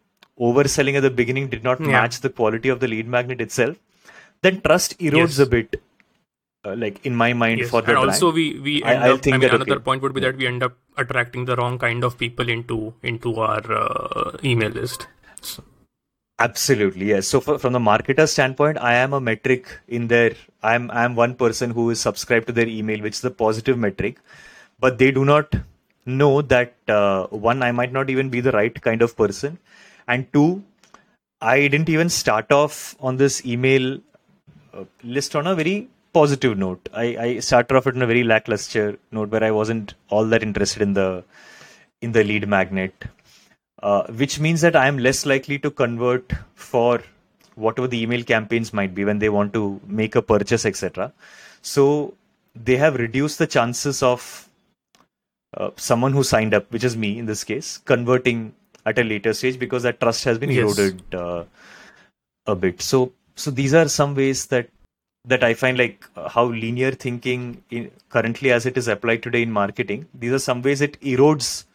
overselling 0.50 0.96
at 1.00 1.04
the 1.10 1.10
beginning 1.22 1.48
did 1.56 1.64
not 1.70 1.80
Yeah. 1.80 1.94
match 1.98 2.20
the 2.26 2.30
quality 2.42 2.70
of 2.70 2.80
the 2.84 2.88
lead 2.94 3.08
magnet 3.16 3.42
itself 3.48 3.78
then 4.42 4.62
trust 4.68 4.98
erodes 5.00 5.38
Yes. 5.38 5.40
a 5.40 5.50
bit 5.56 5.82
uh, 6.66 6.76
like 6.84 6.98
in 7.10 7.16
my 7.24 7.34
mind 7.34 7.60
Yes. 7.64 7.70
for 7.74 7.82
the 7.82 7.92
and 7.96 7.98
also 8.06 8.32
we 8.40 8.46
we 8.68 8.74
I- 8.84 8.96
up. 9.12 9.22
think 9.22 9.36
I 9.36 9.38
mean, 9.38 9.48
that, 9.48 9.56
another 9.60 9.78
okay. 9.80 9.84
point 9.90 10.02
would 10.04 10.14
be 10.20 10.22
that 10.28 10.38
we 10.44 10.48
end 10.52 10.64
up 10.68 10.76
attracting 11.04 11.46
the 11.50 11.56
wrong 11.60 11.78
kind 11.86 12.04
of 12.10 12.18
people 12.24 12.50
into 12.56 12.78
into 13.12 13.36
our 13.40 13.64
uh, 13.84 14.38
email 14.52 14.70
list. 14.82 15.08
So, 15.42 15.64
Absolutely, 16.44 17.10
yes. 17.10 17.28
So 17.28 17.40
for, 17.40 17.60
from 17.60 17.74
the 17.74 17.80
marketer 17.80 18.28
standpoint, 18.28 18.78
I 18.80 18.96
am 18.96 19.14
a 19.14 19.22
metric 19.22 19.68
in 19.88 20.08
there. 20.08 20.34
I'm 20.64 20.90
I'm 20.92 21.16
one 21.16 21.36
person 21.36 21.72
who 21.72 21.90
is 21.92 22.00
subscribed 22.00 22.48
to 22.48 22.54
their 22.54 22.68
email, 22.68 23.02
which 23.02 23.18
is 23.20 23.26
a 23.26 23.32
positive 23.32 23.78
metric, 23.78 24.18
but 24.80 24.98
they 24.98 25.12
do 25.12 25.24
not 25.24 25.54
know 26.06 26.42
that 26.42 26.74
uh, 26.88 27.28
one, 27.28 27.62
I 27.62 27.72
might 27.72 27.92
not 27.92 28.10
even 28.10 28.30
be 28.30 28.42
the 28.42 28.52
right 28.52 28.82
kind 28.82 29.04
of 29.04 29.16
person, 29.16 29.60
and 30.08 30.32
two, 30.34 30.64
I 31.42 31.68
didn't 31.68 31.90
even 31.90 32.10
start 32.10 32.52
off 32.52 32.96
on 33.00 33.18
this 33.18 33.46
email 33.46 34.00
uh, 34.74 34.86
list 35.04 35.36
on 35.36 35.46
a 35.46 35.56
very 35.56 35.90
positive 36.14 36.58
note. 36.58 36.90
I, 36.94 37.06
I 37.28 37.40
started 37.40 37.76
off 37.76 37.88
it 37.88 37.96
on 37.96 38.02
a 38.02 38.08
very 38.08 38.24
lackluster 38.24 38.98
note 39.12 39.30
where 39.30 39.44
I 39.44 39.52
wasn't 39.52 39.94
all 40.10 40.26
that 40.26 40.44
interested 40.44 40.82
in 40.82 40.94
the 40.94 41.24
in 42.02 42.14
the 42.14 42.24
lead 42.24 42.48
magnet 42.48 43.06
uh, 43.82 44.04
which 44.14 44.40
means 44.40 44.62
that 44.62 44.76
I 44.76 44.88
am 44.88 44.98
less 44.98 45.26
likely 45.26 45.58
to 45.60 45.72
convert 45.72 46.34
for 46.56 47.02
whatever 47.56 47.88
the 47.88 48.02
email 48.02 48.24
campaigns 48.24 48.74
might 48.74 48.96
be 48.96 49.06
when 49.06 49.20
they 49.20 49.30
want 49.30 49.54
to 49.54 49.80
make 49.86 50.16
a 50.16 50.22
purchase, 50.22 50.66
etc. 50.66 51.12
So 51.62 52.14
they 52.56 52.78
have 52.78 52.96
reduced 52.96 53.40
the 53.40 53.48
chances 53.48 54.02
of 54.04 54.48
uh, 55.58 55.72
someone 55.76 56.14
who 56.14 56.24
signed 56.24 56.54
up, 56.54 56.72
which 56.72 56.84
is 56.84 56.96
me 56.96 57.18
in 57.20 57.26
this 57.26 57.44
case, 57.44 57.78
converting 57.80 58.54
at 58.86 58.98
a 58.98 59.04
later 59.04 59.34
stage 59.34 59.60
because 59.60 59.84
that 59.84 60.00
trust 60.00 60.24
has 60.24 60.38
been 60.38 60.50
Yes. 60.50 60.78
eroded 60.78 61.16
uh, 61.16 61.44
a 62.48 62.56
bit. 62.56 62.82
So, 62.82 63.12
so 63.36 63.52
these 63.52 63.74
are 63.74 63.88
some 63.88 64.16
ways 64.16 64.46
that 64.48 64.70
that 65.26 65.44
I 65.44 65.54
find 65.54 65.78
like 65.78 66.04
uh, 66.16 66.30
how 66.30 66.46
linear 66.46 66.92
thinking 66.92 67.64
in, 67.70 67.92
currently 68.10 68.52
as 68.52 68.66
it 68.66 68.76
is 68.76 68.88
applied 68.88 69.22
today 69.22 69.44
in 69.44 69.52
marketing. 69.52 70.08
These 70.16 70.32
are 70.32 70.40
some 70.40 70.64
ways 70.64 70.82
it 70.82 71.00
erodes 71.02 71.66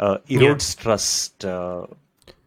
uh, 0.00 0.18
erodes 0.28 0.76
trust. 0.76 1.44
Uh, 1.44 1.86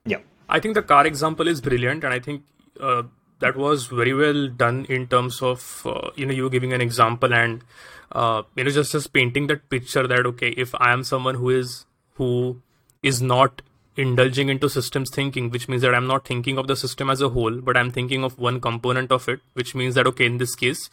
yeah, 0.05 0.19
I 0.49 0.59
think 0.59 0.75
the 0.75 0.81
car 0.81 1.05
example 1.05 1.47
is 1.47 1.61
brilliant, 1.61 2.03
and 2.03 2.13
I 2.13 2.19
think 2.19 2.43
uh, 2.79 3.03
that 3.39 3.55
was 3.55 3.87
very 3.87 4.13
well 4.13 4.47
done 4.47 4.85
in 4.89 5.07
terms 5.07 5.41
of 5.41 5.83
uh, 5.85 6.11
you 6.15 6.25
know 6.25 6.33
you 6.33 6.43
were 6.43 6.49
giving 6.49 6.73
an 6.73 6.81
example 6.81 7.33
and 7.33 7.63
uh, 8.11 8.43
you 8.55 8.63
know 8.63 8.69
just 8.69 8.91
just 8.91 9.13
painting 9.13 9.47
that 9.47 9.69
picture 9.69 10.07
that 10.07 10.25
okay 10.25 10.49
if 10.49 10.73
I 10.75 10.93
am 10.93 11.03
someone 11.03 11.35
who 11.35 11.49
is 11.49 11.85
who 12.15 12.61
is 13.03 13.21
not 13.21 13.61
indulging 13.97 14.49
into 14.49 14.69
systems 14.69 15.09
thinking 15.13 15.49
which 15.49 15.67
means 15.67 15.81
that 15.81 15.93
i'm 15.93 16.07
not 16.07 16.25
thinking 16.25 16.57
of 16.57 16.67
the 16.67 16.75
system 16.75 17.09
as 17.09 17.19
a 17.19 17.27
whole 17.29 17.59
but 17.59 17.75
i'm 17.75 17.91
thinking 17.91 18.23
of 18.23 18.37
one 18.39 18.59
component 18.61 19.11
of 19.11 19.27
it 19.27 19.41
which 19.53 19.75
means 19.75 19.95
that 19.95 20.07
okay 20.07 20.25
in 20.25 20.37
this 20.37 20.55
case 20.55 20.89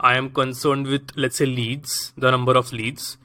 i 0.00 0.16
am 0.16 0.30
concerned 0.30 0.86
with 0.86 1.10
let's 1.14 1.36
say 1.36 1.44
leads 1.44 2.12
the 2.16 2.30
number 2.30 2.56
of 2.56 2.72
leads 2.72 3.18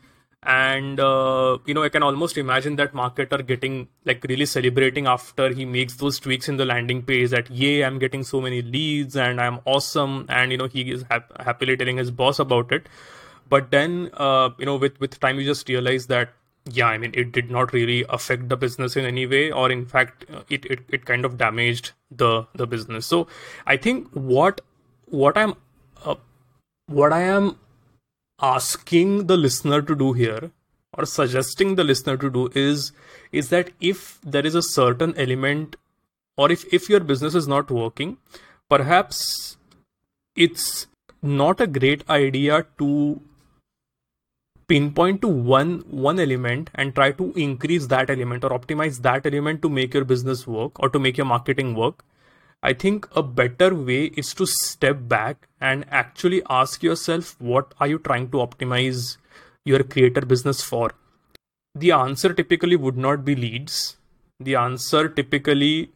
and 0.45 0.99
uh, 0.99 1.57
you 1.65 1.73
know 1.73 1.83
i 1.83 1.89
can 1.89 2.03
almost 2.03 2.37
imagine 2.37 2.75
that 2.75 2.93
marketer 2.93 3.45
getting 3.45 3.87
like 4.05 4.23
really 4.29 4.45
celebrating 4.45 5.07
after 5.07 5.49
he 5.53 5.65
makes 5.65 5.95
those 5.95 6.19
tweaks 6.19 6.49
in 6.49 6.57
the 6.57 6.65
landing 6.65 7.01
page 7.01 7.29
that 7.29 7.49
yay 7.49 7.83
i'm 7.83 7.99
getting 7.99 8.23
so 8.23 8.41
many 8.41 8.61
leads 8.61 9.15
and 9.15 9.39
i'm 9.39 9.59
awesome. 9.65 10.25
And 10.29 10.51
you 10.51 10.57
know 10.57 10.67
he 10.67 10.91
is 10.91 11.03
hap- 11.09 11.41
happily 11.41 11.77
telling 11.77 11.97
his 11.97 12.11
boss 12.11 12.39
about 12.39 12.71
it. 12.71 12.87
But 13.49 13.71
then 13.71 14.09
uh, 14.13 14.49
you 14.57 14.65
know 14.65 14.75
with 14.75 14.99
with 14.99 15.19
time 15.19 15.39
you 15.39 15.45
just 15.45 15.69
realize 15.69 16.07
that 16.07 16.33
yeah 16.71 16.87
i 16.87 16.97
mean 16.97 17.11
it 17.13 17.33
did 17.33 17.51
not 17.51 17.73
really 17.73 18.05
affect 18.09 18.47
the 18.47 18.55
business 18.55 18.95
in 18.95 19.05
any 19.05 19.25
way 19.27 19.51
or 19.51 19.69
in 19.69 19.85
fact 19.85 20.25
uh, 20.33 20.43
it, 20.49 20.65
it 20.65 20.79
it 20.89 21.05
kind 21.05 21.25
of 21.25 21.37
damaged 21.37 21.91
the 22.09 22.45
the 22.55 22.65
business. 22.65 23.05
So 23.05 23.27
i 23.67 23.77
think 23.77 24.07
what 24.13 24.61
what 25.05 25.37
i'm 25.37 25.55
uh, 26.05 26.15
what 26.87 27.11
i 27.11 27.21
am 27.21 27.57
asking 28.43 29.27
the 29.27 29.37
listener 29.37 29.81
to 29.81 29.95
do 29.95 30.11
here 30.13 30.51
or 30.97 31.05
suggesting 31.05 31.75
the 31.75 31.83
listener 31.83 32.15
to 32.17 32.29
do 32.29 32.49
is 32.53 32.91
is 33.31 33.49
that 33.49 33.71
if 33.79 34.19
there 34.21 34.45
is 34.45 34.55
a 34.55 34.61
certain 34.61 35.13
element 35.17 35.75
or 36.37 36.51
if 36.51 36.65
if 36.79 36.89
your 36.89 36.99
business 37.11 37.35
is 37.41 37.47
not 37.47 37.71
working 37.71 38.17
perhaps 38.69 39.57
it's 40.35 40.87
not 41.21 41.61
a 41.61 41.67
great 41.67 42.07
idea 42.09 42.65
to 42.77 42.89
pinpoint 44.67 45.21
to 45.21 45.27
one 45.27 45.75
one 46.07 46.19
element 46.19 46.69
and 46.75 46.95
try 46.95 47.11
to 47.11 47.31
increase 47.47 47.87
that 47.87 48.09
element 48.09 48.43
or 48.43 48.49
optimize 48.57 49.01
that 49.07 49.25
element 49.31 49.61
to 49.61 49.69
make 49.69 49.93
your 49.93 50.05
business 50.05 50.45
work 50.47 50.79
or 50.79 50.89
to 50.89 50.99
make 50.99 51.17
your 51.17 51.29
marketing 51.31 51.75
work 51.75 52.03
i 52.69 52.73
think 52.83 53.07
a 53.21 53.23
better 53.41 53.73
way 53.75 54.05
is 54.23 54.33
to 54.33 54.45
step 54.45 55.01
back 55.15 55.47
and 55.59 55.85
actually 56.03 56.41
ask 56.49 56.83
yourself 56.83 57.35
what 57.39 57.73
are 57.79 57.87
you 57.87 57.99
trying 57.99 58.29
to 58.31 58.37
optimize 58.47 59.17
your 59.65 59.83
creator 59.83 60.21
business 60.21 60.61
for? 60.61 60.91
The 61.75 61.91
answer 61.91 62.33
typically 62.33 62.75
would 62.75 62.97
not 62.97 63.25
be 63.25 63.35
leads. 63.35 63.97
The 64.39 64.55
answer 64.55 65.09
typically 65.09 65.91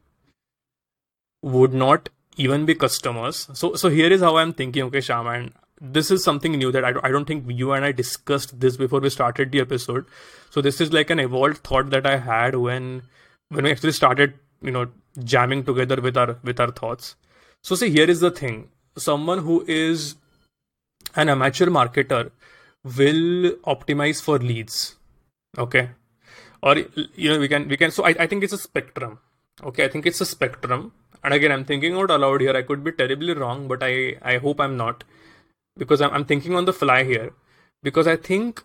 would 1.43 1.73
not 1.73 2.09
even 2.37 2.65
be 2.65 2.75
customers. 2.75 3.47
So 3.53 3.75
so 3.75 3.89
here 3.89 4.11
is 4.11 4.21
how 4.21 4.37
i'm 4.37 4.53
thinking 4.53 4.83
okay 4.83 4.99
Shyam 4.99 5.31
and 5.35 5.53
this 5.79 6.09
is 6.09 6.23
something 6.23 6.53
new 6.53 6.71
that 6.71 6.83
I, 6.83 6.93
I 7.03 7.11
don't 7.11 7.25
think 7.25 7.45
you 7.47 7.71
and 7.73 7.85
I 7.85 7.91
discussed 7.91 8.59
this 8.59 8.77
before 8.77 8.99
we 8.99 9.11
started 9.11 9.51
the 9.51 9.59
episode. 9.59 10.07
So 10.49 10.59
this 10.59 10.81
is 10.81 10.91
like 10.91 11.11
an 11.11 11.19
evolved 11.19 11.59
thought 11.59 11.91
that 11.91 12.07
I 12.07 12.17
had 12.17 12.55
when 12.55 13.03
when 13.49 13.65
we 13.65 13.71
actually 13.71 13.91
started, 13.91 14.33
you 14.61 14.71
know, 14.71 14.87
jamming 15.23 15.63
together 15.63 16.01
with 16.01 16.17
our 16.17 16.37
with 16.43 16.59
our 16.59 16.71
thoughts. 16.71 17.15
So 17.63 17.75
see, 17.75 17.89
here 17.89 18.09
is 18.09 18.19
the 18.19 18.31
thing: 18.31 18.69
someone 18.97 19.39
who 19.39 19.63
is 19.67 20.15
an 21.15 21.29
amateur 21.29 21.67
marketer 21.67 22.31
will 22.83 23.51
optimize 23.75 24.21
for 24.21 24.37
leads, 24.39 24.95
okay, 25.57 25.89
or 26.61 26.77
you 26.77 27.29
know 27.29 27.39
we 27.39 27.47
can 27.47 27.67
we 27.67 27.77
can. 27.77 27.91
So 27.91 28.05
I, 28.05 28.15
I 28.19 28.27
think 28.27 28.43
it's 28.43 28.53
a 28.53 28.57
spectrum. 28.57 29.19
Okay, 29.63 29.85
I 29.85 29.87
think 29.89 30.05
it's 30.05 30.21
a 30.21 30.25
spectrum. 30.25 30.91
And 31.23 31.33
again, 31.33 31.51
I'm 31.51 31.65
thinking 31.65 31.95
out 31.95 32.11
aloud 32.11 32.41
here. 32.41 32.55
I 32.55 32.61
could 32.61 32.83
be 32.83 32.91
terribly 32.91 33.33
wrong, 33.33 33.67
but 33.67 33.81
I 33.81 34.17
I 34.21 34.37
hope 34.37 34.59
I'm 34.59 34.77
not 34.77 35.03
because 35.77 36.01
I'm, 36.01 36.11
I'm 36.11 36.25
thinking 36.25 36.55
on 36.55 36.65
the 36.65 36.73
fly 36.73 37.03
here 37.03 37.33
because 37.83 38.07
I 38.07 38.15
think 38.15 38.63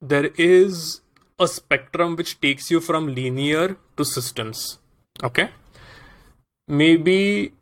there 0.00 0.26
is 0.36 1.00
a 1.38 1.48
spectrum 1.48 2.16
which 2.16 2.40
takes 2.40 2.70
you 2.70 2.80
from 2.80 3.14
linear 3.14 3.76
to 3.96 4.04
systems. 4.04 4.78
Okay. 5.24 5.48
Maybe 6.68 7.52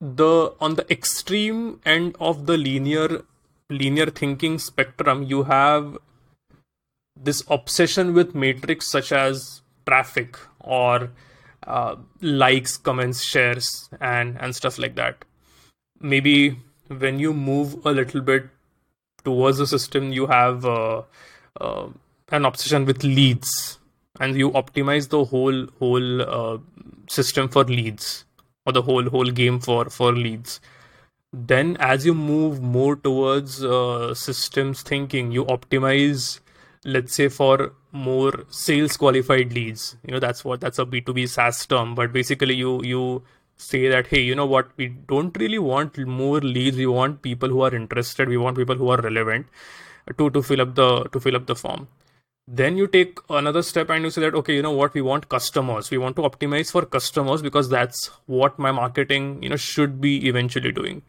the 0.00 0.54
on 0.60 0.74
the 0.74 0.90
extreme 0.90 1.80
end 1.84 2.16
of 2.20 2.46
the 2.46 2.56
linear 2.56 3.22
linear 3.68 4.06
thinking 4.06 4.58
spectrum 4.58 5.22
you 5.22 5.42
have 5.42 5.98
this 7.14 7.44
obsession 7.48 8.14
with 8.14 8.34
metrics 8.34 8.90
such 8.90 9.12
as 9.12 9.60
traffic 9.86 10.38
or 10.60 11.10
uh, 11.66 11.96
likes 12.22 12.78
comments 12.78 13.22
shares 13.22 13.90
and 14.00 14.38
and 14.40 14.56
stuff 14.56 14.78
like 14.78 14.94
that 14.94 15.22
maybe 16.00 16.56
when 16.88 17.18
you 17.18 17.32
move 17.32 17.84
a 17.84 17.92
little 17.92 18.20
bit 18.20 18.48
towards 19.24 19.58
the 19.58 19.66
system, 19.66 20.12
you 20.12 20.26
have 20.26 20.64
uh, 20.64 21.02
uh, 21.60 21.88
an 22.30 22.44
obsession 22.44 22.84
with 22.84 23.04
leads, 23.04 23.78
and 24.20 24.36
you 24.36 24.50
optimize 24.52 25.08
the 25.08 25.24
whole 25.24 25.66
whole 25.78 26.22
uh, 26.22 26.58
system 27.08 27.48
for 27.48 27.64
leads 27.64 28.24
or 28.66 28.72
the 28.72 28.82
whole 28.82 29.08
whole 29.16 29.32
game 29.40 29.58
for 29.60 29.86
for 29.90 30.12
leads. 30.12 30.60
Then, 31.32 31.76
as 31.78 32.06
you 32.06 32.14
move 32.14 32.60
more 32.60 32.96
towards 32.96 33.64
uh, 33.64 34.14
systems 34.14 34.82
thinking, 34.82 35.30
you 35.30 35.44
optimize, 35.44 36.40
let's 36.84 37.14
say, 37.14 37.28
for 37.28 37.72
more 37.92 38.32
sales 38.50 38.96
qualified 38.96 39.52
leads. 39.52 39.96
You 40.04 40.12
know 40.14 40.20
that's 40.20 40.44
what 40.44 40.60
that's 40.60 40.78
a 40.78 40.86
B 40.86 41.00
two 41.00 41.14
B 41.14 41.26
SaaS 41.26 41.66
term, 41.66 41.94
but 41.94 42.12
basically 42.12 42.54
you 42.54 42.82
you 42.82 43.22
say 43.56 43.88
that 43.88 44.06
hey 44.06 44.20
you 44.20 44.34
know 44.34 44.46
what 44.46 44.70
we 44.76 44.88
don't 45.08 45.36
really 45.38 45.58
want 45.58 45.98
more 46.20 46.40
leads 46.40 46.76
we 46.76 46.86
want 46.86 47.20
people 47.22 47.48
who 47.48 47.60
are 47.60 47.74
interested 47.74 48.28
we 48.28 48.38
want 48.38 48.56
people 48.56 48.74
who 48.74 48.88
are 48.88 49.00
relevant 49.02 49.46
to 50.16 50.30
to 50.30 50.42
fill 50.42 50.62
up 50.62 50.74
the 50.76 50.88
to 51.16 51.20
fill 51.20 51.36
up 51.36 51.46
the 51.50 51.54
form 51.54 51.86
then 52.52 52.76
you 52.76 52.88
take 52.88 53.18
another 53.30 53.62
step 53.62 53.90
and 53.90 54.02
you 54.02 54.10
say 54.10 54.22
that 54.22 54.34
okay 54.34 54.56
you 54.56 54.62
know 54.62 54.72
what? 54.72 54.92
We 54.92 55.02
want 55.02 55.28
customers. 55.28 55.88
We 55.90 55.98
want 55.98 56.16
to 56.16 56.22
optimize 56.22 56.72
for 56.72 56.84
customers 56.84 57.42
because 57.42 57.68
that's 57.68 58.06
what 58.26 58.58
my 58.58 58.72
marketing 58.72 59.40
you 59.40 59.48
know 59.50 59.56
should 59.56 60.00
be 60.00 60.26
eventually 60.26 60.72
doing. 60.72 61.02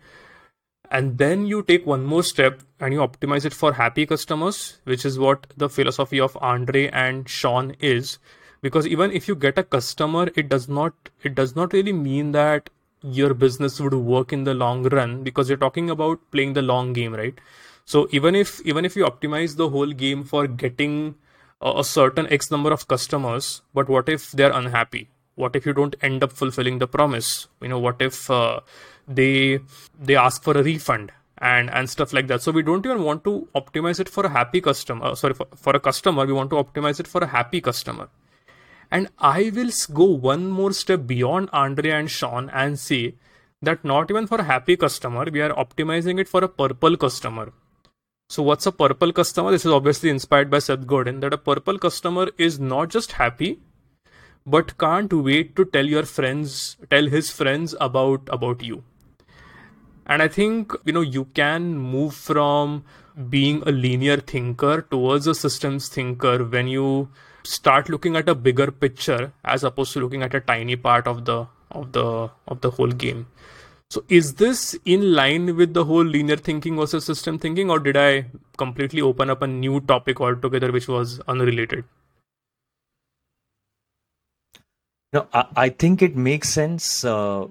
And 0.91 1.17
then 1.17 1.47
you 1.47 1.63
take 1.63 1.87
one 1.87 2.03
more 2.03 2.21
step 2.21 2.61
and 2.79 2.93
you 2.93 2.99
optimize 2.99 3.45
it 3.45 3.53
for 3.53 3.73
happy 3.73 4.05
customers 4.05 4.77
which 4.83 5.03
is 5.03 5.17
what 5.17 5.47
the 5.57 5.67
philosophy 5.67 6.19
of 6.19 6.37
andre 6.41 6.89
and 6.89 7.27
sean 7.27 7.75
is. 7.79 8.19
Because 8.61 8.85
even 8.85 9.11
if 9.11 9.27
you 9.27 9.33
get 9.33 9.57
a 9.57 9.63
customer 9.63 10.29
it 10.35 10.47
does 10.47 10.69
not 10.69 11.09
it 11.23 11.33
does 11.33 11.55
not 11.55 11.73
really 11.73 11.93
mean 11.93 12.33
that 12.33 12.69
your 13.01 13.33
business 13.33 13.79
would 13.79 13.95
work 13.95 14.31
in 14.31 14.43
the 14.43 14.53
long 14.53 14.83
run 14.89 15.23
because 15.23 15.49
you're 15.49 15.57
talking 15.65 15.89
about 15.89 16.19
playing 16.29 16.53
the 16.53 16.61
long 16.61 16.93
game 16.93 17.15
right? 17.15 17.41
So 17.85 18.07
even 18.11 18.35
if 18.35 18.61
even 18.63 18.85
if 18.85 18.95
you 18.95 19.05
optimize 19.05 19.55
the 19.55 19.69
whole 19.69 19.91
game 20.05 20.23
for 20.23 20.45
getting 20.45 21.15
a, 21.61 21.83
certain 21.83 22.27
x 22.27 22.51
number 22.51 22.71
of 22.71 22.87
customers 22.87 23.61
but 23.73 23.89
what 23.89 24.09
if 24.09 24.31
they're 24.31 24.51
unhappy? 24.51 25.09
What 25.35 25.55
if 25.55 25.65
you 25.65 25.73
don't 25.73 25.95
end 26.01 26.23
up 26.23 26.31
fulfilling 26.31 26.79
the 26.79 26.87
promise? 26.87 27.47
You 27.61 27.69
know 27.69 27.79
what 27.79 28.01
if 28.01 28.29
uh, 28.29 28.59
they 29.07 29.59
they 29.99 30.15
ask 30.15 30.43
for 30.43 30.57
a 30.57 30.63
refund 30.63 31.11
and 31.37 31.69
and 31.69 31.89
stuff 31.89 32.13
like 32.13 32.27
that. 32.27 32.41
So 32.41 32.51
we 32.51 32.63
don't 32.63 32.85
even 32.85 33.03
want 33.03 33.23
to 33.25 33.47
optimize 33.55 33.99
it 33.99 34.09
for 34.09 34.25
a 34.25 34.29
happy 34.29 34.61
customer 34.61 35.05
uh, 35.05 35.15
sorry 35.15 35.33
for, 35.33 35.47
for 35.55 35.75
a 35.75 35.79
customer 35.79 36.25
we 36.25 36.33
want 36.33 36.49
to 36.51 36.57
optimize 36.57 36.99
it 36.99 37.07
for 37.07 37.21
a 37.21 37.27
happy 37.27 37.61
customer. 37.61 38.09
And 38.91 39.07
I 39.19 39.51
will 39.55 39.71
go 39.93 40.03
one 40.03 40.49
more 40.49 40.73
step 40.73 41.07
beyond 41.07 41.49
Andre 41.53 41.91
and 41.91 42.11
Sean 42.11 42.49
and 42.49 42.77
say 42.77 43.15
that 43.61 43.85
not 43.85 44.09
even 44.09 44.27
for 44.27 44.37
a 44.39 44.43
happy 44.43 44.75
customer, 44.75 45.25
we 45.31 45.41
are 45.41 45.53
optimizing 45.53 46.19
it 46.19 46.27
for 46.27 46.43
a 46.43 46.49
purple 46.49 46.97
customer. 46.97 47.53
So, 48.31 48.41
what's 48.43 48.65
a 48.65 48.71
purple 48.71 49.11
customer? 49.11 49.51
This 49.51 49.65
is 49.65 49.73
obviously 49.73 50.09
inspired 50.09 50.49
by 50.49 50.59
Seth 50.59 50.87
Godin 50.87 51.19
that 51.19 51.33
a 51.33 51.37
purple 51.37 51.77
customer 51.77 52.29
is 52.37 52.61
not 52.61 52.87
just 52.87 53.11
happy, 53.11 53.59
but 54.45 54.77
can't 54.77 55.11
wait 55.11 55.53
to 55.57 55.65
tell 55.65 55.85
your 55.85 56.03
friends, 56.03 56.77
tell 56.89 57.07
his 57.07 57.29
friends 57.29 57.75
about 57.81 58.29
about 58.31 58.63
you. 58.63 58.85
And 60.05 60.23
I 60.23 60.29
think 60.29 60.71
you 60.85 60.93
know 60.93 61.01
you 61.01 61.25
can 61.41 61.77
move 61.77 62.13
from 62.13 62.85
being 63.35 63.61
a 63.65 63.73
linear 63.81 64.15
thinker 64.33 64.83
towards 64.95 65.27
a 65.27 65.35
systems 65.35 65.89
thinker 65.89 66.37
when 66.55 66.69
you 66.69 67.09
start 67.43 67.89
looking 67.89 68.15
at 68.15 68.29
a 68.29 68.35
bigger 68.47 68.71
picture 68.71 69.33
as 69.43 69.65
opposed 69.65 69.91
to 69.91 69.99
looking 69.99 70.23
at 70.23 70.33
a 70.33 70.39
tiny 70.39 70.77
part 70.77 71.05
of 71.15 71.25
the 71.25 71.41
of 71.71 71.91
the 71.91 72.07
of 72.47 72.61
the 72.61 72.71
whole 72.79 72.99
game 73.07 73.27
so 73.93 74.03
is 74.07 74.35
this 74.35 74.59
in 74.85 75.01
line 75.13 75.55
with 75.57 75.73
the 75.73 75.83
whole 75.83 76.11
linear 76.15 76.37
thinking 76.49 76.77
versus 76.81 77.05
system 77.05 77.37
thinking 77.45 77.69
or 77.69 77.79
did 77.87 77.97
i 77.97 78.25
completely 78.57 79.01
open 79.07 79.29
up 79.29 79.41
a 79.41 79.47
new 79.47 79.81
topic 79.81 80.21
altogether 80.27 80.71
which 80.71 80.87
was 80.87 81.19
unrelated 81.27 81.83
no 85.11 85.27
i, 85.33 85.45
I 85.65 85.69
think 85.69 86.01
it 86.01 86.15
makes 86.15 86.49
sense 86.49 87.03
uh, 87.03 87.47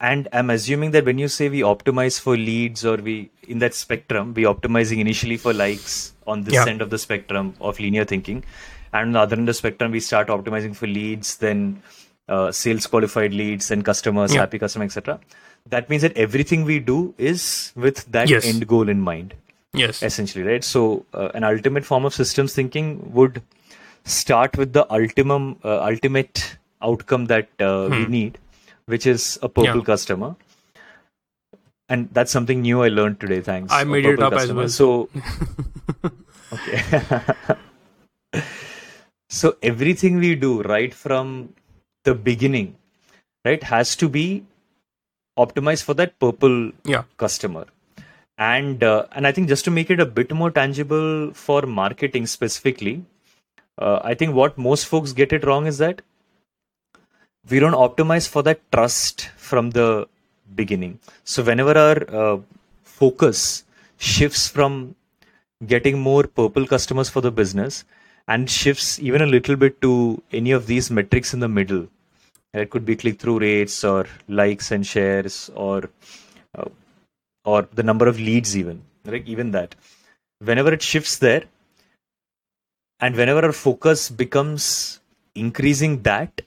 and 0.00 0.28
i'm 0.32 0.48
assuming 0.48 0.92
that 0.92 1.04
when 1.04 1.18
you 1.18 1.28
say 1.28 1.50
we 1.50 1.60
optimize 1.60 2.18
for 2.18 2.36
leads 2.36 2.86
or 2.86 2.96
we 2.96 3.30
in 3.46 3.58
that 3.58 3.74
spectrum 3.74 4.32
we 4.32 4.44
optimizing 4.44 5.00
initially 5.00 5.36
for 5.36 5.52
likes 5.52 6.14
on 6.26 6.44
this 6.44 6.54
yeah. 6.54 6.66
end 6.66 6.80
of 6.80 6.88
the 6.88 6.98
spectrum 6.98 7.54
of 7.60 7.78
linear 7.78 8.06
thinking 8.06 8.42
and 8.94 9.08
on 9.08 9.12
the 9.12 9.20
other 9.20 9.36
end 9.36 9.48
of 9.48 9.54
the 9.54 9.60
spectrum 9.62 9.92
we 9.92 10.00
start 10.00 10.28
optimizing 10.28 10.74
for 10.74 10.86
leads 10.86 11.36
then 11.36 11.82
uh, 12.34 12.50
sales 12.50 12.86
qualified 12.86 13.34
leads 13.40 13.70
and 13.70 13.84
customers 13.84 14.34
yeah. 14.34 14.40
happy 14.40 14.58
customer 14.64 14.84
etc 14.84 15.18
that 15.74 15.88
means 15.90 16.02
that 16.02 16.16
everything 16.26 16.64
we 16.64 16.78
do 16.90 16.98
is 17.18 17.72
with 17.86 18.04
that 18.16 18.28
yes. 18.34 18.46
end 18.52 18.66
goal 18.74 18.88
in 18.94 19.00
mind 19.08 19.34
yes 19.82 20.02
essentially 20.02 20.44
right 20.50 20.64
so 20.64 20.84
uh, 21.14 21.28
an 21.40 21.44
ultimate 21.44 21.84
form 21.90 22.04
of 22.10 22.14
systems 22.14 22.54
thinking 22.60 22.88
would 23.18 23.42
start 24.04 24.56
with 24.62 24.72
the 24.72 24.84
ultimum 25.00 25.56
uh, 25.64 25.80
ultimate 25.90 26.56
outcome 26.82 27.26
that 27.26 27.48
uh, 27.60 27.86
hmm. 27.86 27.92
we 27.92 28.06
need 28.06 28.38
which 28.86 29.06
is 29.06 29.38
a 29.42 29.48
purple 29.48 29.82
yeah. 29.82 29.90
customer 29.92 30.34
and 31.88 32.08
that's 32.12 32.32
something 32.38 32.62
new 32.62 32.82
i 32.82 32.88
learned 32.88 33.20
today 33.20 33.40
thanks 33.40 33.72
i 33.72 33.84
made 33.84 34.04
it 34.04 34.22
up 34.28 34.32
customer. 34.32 34.62
as 34.62 34.80
well 34.80 35.08
so 35.08 35.08
okay 36.52 37.58
So 39.32 39.56
everything 39.62 40.18
we 40.18 40.34
do 40.34 40.60
right 40.60 40.92
from 40.92 41.54
the 42.04 42.14
beginning, 42.14 42.76
right, 43.44 43.62
has 43.62 43.96
to 43.96 44.08
be 44.08 44.44
optimized 45.38 45.82
for 45.82 45.94
that 45.94 46.18
purple 46.18 46.72
yeah. 46.84 47.04
customer. 47.16 47.66
And 48.38 48.82
uh, 48.82 49.06
and 49.12 49.26
I 49.26 49.32
think 49.32 49.48
just 49.48 49.64
to 49.66 49.70
make 49.70 49.90
it 49.90 50.00
a 50.00 50.06
bit 50.06 50.32
more 50.32 50.50
tangible 50.50 51.32
for 51.32 51.62
marketing 51.62 52.26
specifically, 52.26 53.04
uh, 53.78 54.00
I 54.02 54.14
think 54.14 54.34
what 54.34 54.58
most 54.58 54.86
folks 54.86 55.12
get 55.12 55.32
it 55.32 55.44
wrong 55.44 55.66
is 55.66 55.78
that 55.78 56.02
we 57.48 57.60
don't 57.60 57.74
optimize 57.74 58.28
for 58.28 58.42
that 58.42 58.60
trust 58.72 59.28
from 59.36 59.70
the 59.70 60.08
beginning. 60.54 60.98
So 61.24 61.42
whenever 61.42 61.76
our 61.76 62.14
uh, 62.14 62.40
focus 62.84 63.64
shifts 63.98 64.48
from 64.48 64.96
getting 65.66 65.98
more 66.00 66.24
purple 66.24 66.66
customers 66.66 67.08
for 67.08 67.20
the 67.20 67.30
business 67.30 67.84
and 68.28 68.48
shifts 68.48 68.98
even 69.00 69.22
a 69.22 69.26
little 69.26 69.56
bit 69.56 69.80
to 69.82 70.22
any 70.32 70.52
of 70.52 70.66
these 70.66 70.90
metrics 70.90 71.34
in 71.34 71.40
the 71.40 71.48
middle. 71.48 71.88
It 72.54 72.70
could 72.70 72.84
be 72.84 72.96
click 72.96 73.18
through 73.18 73.40
rates 73.40 73.82
or 73.82 74.06
likes 74.28 74.70
and 74.70 74.86
shares 74.86 75.50
or 75.54 75.90
uh, 76.54 76.68
or 77.44 77.68
the 77.72 77.82
number 77.82 78.06
of 78.06 78.20
leads 78.20 78.56
even 78.56 78.82
right 79.04 79.26
even 79.26 79.50
that 79.50 79.74
whenever 80.38 80.72
it 80.72 80.82
shifts 80.82 81.18
there 81.18 81.44
and 83.00 83.16
whenever 83.16 83.44
our 83.44 83.52
focus 83.52 84.08
becomes 84.10 85.00
increasing 85.34 86.02
that 86.02 86.42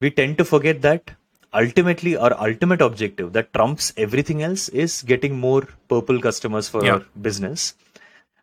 we 0.00 0.10
tend 0.10 0.38
to 0.38 0.44
forget 0.44 0.80
that 0.82 1.10
ultimately 1.52 2.16
our 2.16 2.32
ultimate 2.48 2.80
objective 2.80 3.32
that 3.32 3.52
trumps 3.52 3.92
everything 3.96 4.42
else 4.42 4.68
is 4.68 5.02
getting 5.02 5.38
more 5.38 5.62
purple 5.88 6.20
customers 6.20 6.68
for 6.68 6.84
yeah. 6.84 6.92
our 6.92 7.04
business 7.20 7.74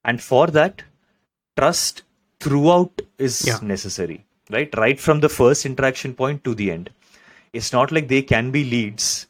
and 0.04 0.22
for 0.22 0.48
that 0.48 0.84
trust 1.58 2.04
throughout 2.44 3.02
is 3.18 3.46
yeah. 3.48 3.60
necessary 3.62 4.24
right? 4.50 4.74
Right 4.78 5.00
from 5.00 5.20
the 5.20 5.30
first 5.30 5.66
interaction 5.66 6.14
point 6.14 6.44
to 6.44 6.56
the 6.56 6.72
end. 6.72 6.90
It's 7.52 7.72
not 7.72 7.92
like 7.92 8.08
they 8.08 8.22
can 8.22 8.52
be 8.52 8.64
leads 8.64 9.28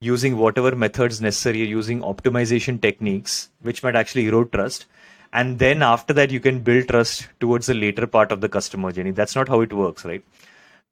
using 0.00 0.36
whatever 0.36 0.76
methods 0.76 1.20
necessary 1.20 1.64
using 1.66 2.00
optimization 2.02 2.80
techniques 2.80 3.50
which 3.62 3.82
might 3.82 3.96
actually 3.96 4.26
erode 4.26 4.52
trust. 4.52 4.86
And 5.32 5.58
then 5.58 5.82
after 5.82 6.14
that 6.14 6.30
you 6.30 6.40
can 6.40 6.60
build 6.60 6.88
trust 6.88 7.28
towards 7.40 7.66
the 7.66 7.74
later 7.74 8.06
part 8.06 8.32
of 8.32 8.40
the 8.40 8.48
customer 8.48 8.92
journey. 8.92 9.10
That's 9.10 9.34
not 9.34 9.48
how 9.48 9.60
it 9.60 9.72
works 9.72 10.04
right? 10.04 10.22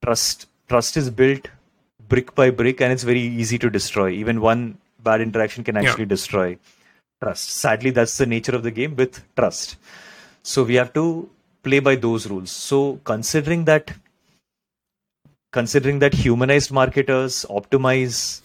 Trust 0.05 0.49
trust 0.69 0.97
is 0.97 1.11
built 1.11 1.49
brick 2.09 2.35
by 2.35 2.51
brick 2.51 2.81
and 2.81 2.93
it's 2.93 3.05
very 3.05 3.21
easy 3.21 3.59
to 3.59 3.71
destroy. 3.71 4.11
Even 4.11 4.41
one 4.41 4.79
bad 5.03 5.21
interaction 5.21 5.63
can 5.63 5.77
actually 5.77 6.05
yeah. 6.05 6.17
destroy 6.17 6.59
trust. 7.23 7.51
Sadly 7.51 7.91
that's 7.91 8.19
the 8.19 8.27
nature 8.27 8.57
of 8.57 8.65
the 8.65 8.73
game 8.73 8.97
with 8.97 9.23
trust. 9.37 9.77
So 10.43 10.65
we 10.65 10.75
have 10.75 10.93
to 10.95 11.31
play 11.67 11.81
by 11.89 11.95
those 12.07 12.29
rules 12.33 12.51
so 12.51 12.81
considering 13.13 13.65
that 13.71 13.93
considering 15.59 15.99
that 16.05 16.15
humanized 16.23 16.73
marketers 16.79 17.45
optimize 17.59 18.41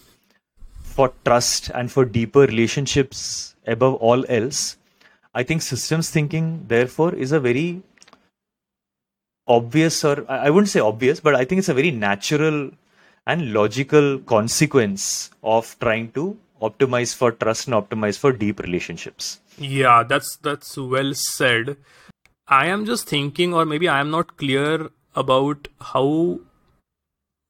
for 0.96 1.12
trust 1.24 1.70
and 1.80 1.92
for 1.92 2.04
deeper 2.04 2.46
relationships 2.52 3.54
above 3.76 3.94
all 4.10 4.24
else 4.40 4.76
i 5.34 5.42
think 5.42 5.62
systems 5.70 6.10
thinking 6.18 6.52
therefore 6.74 7.14
is 7.26 7.32
a 7.32 7.40
very 7.48 7.68
obvious 9.46 10.04
or 10.04 10.24
I 10.30 10.50
wouldn't 10.50 10.68
say 10.68 10.80
obvious, 10.80 11.20
but 11.20 11.34
I 11.34 11.44
think 11.44 11.58
it's 11.60 11.68
a 11.68 11.74
very 11.74 11.90
natural 11.90 12.70
and 13.26 13.52
logical 13.52 14.18
consequence 14.20 15.30
of 15.42 15.76
trying 15.80 16.12
to 16.12 16.36
optimize 16.60 17.14
for 17.14 17.32
trust 17.32 17.68
and 17.68 17.74
optimize 17.74 18.18
for 18.18 18.32
deep 18.32 18.60
relationships. 18.60 19.40
Yeah, 19.58 20.02
that's 20.02 20.36
that's 20.36 20.76
well 20.76 21.14
said. 21.14 21.76
I 22.46 22.66
am 22.66 22.84
just 22.84 23.08
thinking 23.08 23.54
or 23.54 23.64
maybe 23.64 23.88
I 23.88 24.00
am 24.00 24.10
not 24.10 24.36
clear 24.36 24.90
about 25.14 25.68
how 25.80 26.40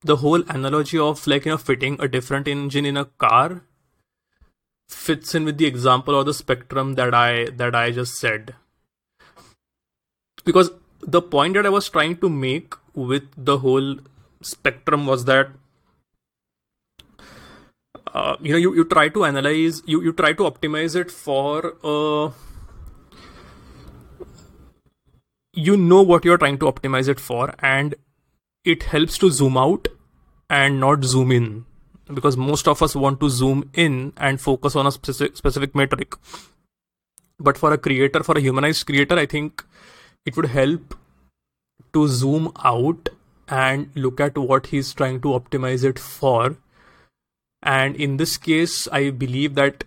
the 0.02 0.16
whole 0.16 0.42
analogy 0.48 0.98
of 0.98 1.26
like 1.26 1.44
you 1.44 1.52
know 1.52 1.56
fitting 1.56 1.96
a 2.00 2.08
different 2.08 2.48
engine 2.48 2.84
in 2.84 2.96
a 2.96 3.04
car 3.04 3.62
fits 4.88 5.34
in 5.34 5.44
with 5.44 5.58
the 5.58 5.66
example 5.66 6.14
or 6.14 6.24
the 6.24 6.34
spectrum 6.34 6.94
that 6.94 7.14
I 7.14 7.46
that 7.56 7.74
I 7.74 7.90
just 7.90 8.16
said. 8.16 8.54
Because 10.44 10.70
the 11.00 11.22
point 11.22 11.54
that 11.54 11.66
I 11.66 11.70
was 11.70 11.88
trying 11.88 12.16
to 12.18 12.28
make 12.28 12.74
with 12.94 13.28
the 13.36 13.58
whole 13.58 13.96
spectrum 14.42 15.06
was 15.06 15.24
that 15.24 15.50
uh, 18.12 18.36
you 18.40 18.52
know 18.52 18.58
you, 18.58 18.74
you 18.74 18.84
try 18.84 19.08
to 19.08 19.24
analyze 19.24 19.82
you, 19.86 20.02
you 20.02 20.12
try 20.12 20.32
to 20.32 20.42
optimize 20.42 20.96
it 20.96 21.10
for 21.10 21.76
uh, 21.82 22.30
you 25.54 25.76
know 25.76 26.02
what 26.02 26.24
you're 26.24 26.38
trying 26.38 26.58
to 26.58 26.66
optimize 26.66 27.08
it 27.08 27.20
for 27.20 27.54
and 27.60 27.94
it 28.64 28.84
helps 28.84 29.18
to 29.18 29.30
zoom 29.30 29.56
out 29.56 29.88
and 30.48 30.80
not 30.80 31.04
zoom 31.04 31.32
in 31.32 31.64
because 32.14 32.36
most 32.36 32.68
of 32.68 32.82
us 32.82 32.94
want 32.94 33.20
to 33.20 33.28
zoom 33.28 33.68
in 33.74 34.12
and 34.16 34.40
focus 34.40 34.76
on 34.76 34.86
a 34.86 34.92
specific, 34.92 35.36
specific 35.36 35.74
metric 35.74 36.14
but 37.38 37.58
for 37.58 37.72
a 37.72 37.78
creator 37.78 38.22
for 38.22 38.36
a 38.36 38.40
humanized 38.40 38.86
creator 38.86 39.18
i 39.18 39.26
think 39.26 39.64
it 40.24 40.36
would 40.36 40.46
help 40.46 40.94
to 41.92 42.08
zoom 42.08 42.52
out 42.64 43.08
and 43.48 43.90
look 43.94 44.20
at 44.20 44.38
what 44.38 44.66
he's 44.66 44.92
trying 44.94 45.20
to 45.20 45.28
optimize 45.28 45.84
it 45.84 45.98
for. 45.98 46.56
And 47.62 47.96
in 47.96 48.16
this 48.16 48.36
case, 48.36 48.88
I 48.88 49.10
believe 49.10 49.54
that 49.54 49.84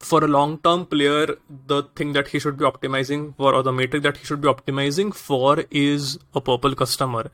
for 0.00 0.24
a 0.24 0.28
long 0.28 0.58
term 0.58 0.86
player, 0.86 1.36
the 1.66 1.84
thing 1.94 2.12
that 2.12 2.28
he 2.28 2.38
should 2.38 2.58
be 2.58 2.64
optimizing 2.64 3.34
for, 3.36 3.54
or 3.54 3.62
the 3.62 3.72
metric 3.72 4.02
that 4.02 4.16
he 4.18 4.24
should 4.24 4.40
be 4.40 4.48
optimizing 4.48 5.14
for, 5.14 5.64
is 5.70 6.18
a 6.34 6.40
purple 6.40 6.74
customer. 6.74 7.30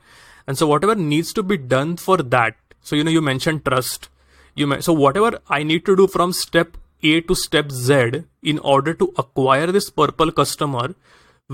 And 0.47 0.57
so, 0.57 0.67
whatever 0.67 0.95
needs 0.95 1.33
to 1.33 1.43
be 1.43 1.57
done 1.57 1.97
for 1.97 2.17
that, 2.17 2.55
so 2.81 2.95
you 2.95 3.03
know, 3.03 3.11
you 3.11 3.21
mentioned 3.21 3.65
trust. 3.65 4.09
You 4.55 4.67
may, 4.67 4.81
so 4.81 4.93
whatever 4.93 5.39
I 5.49 5.63
need 5.63 5.85
to 5.85 5.95
do 5.95 6.07
from 6.07 6.31
step 6.31 6.77
A 7.01 7.21
to 7.21 7.35
step 7.35 7.71
Z 7.71 8.23
in 8.43 8.59
order 8.59 8.93
to 8.93 9.13
acquire 9.17 9.71
this 9.71 9.89
purple 9.89 10.31
customer 10.31 10.95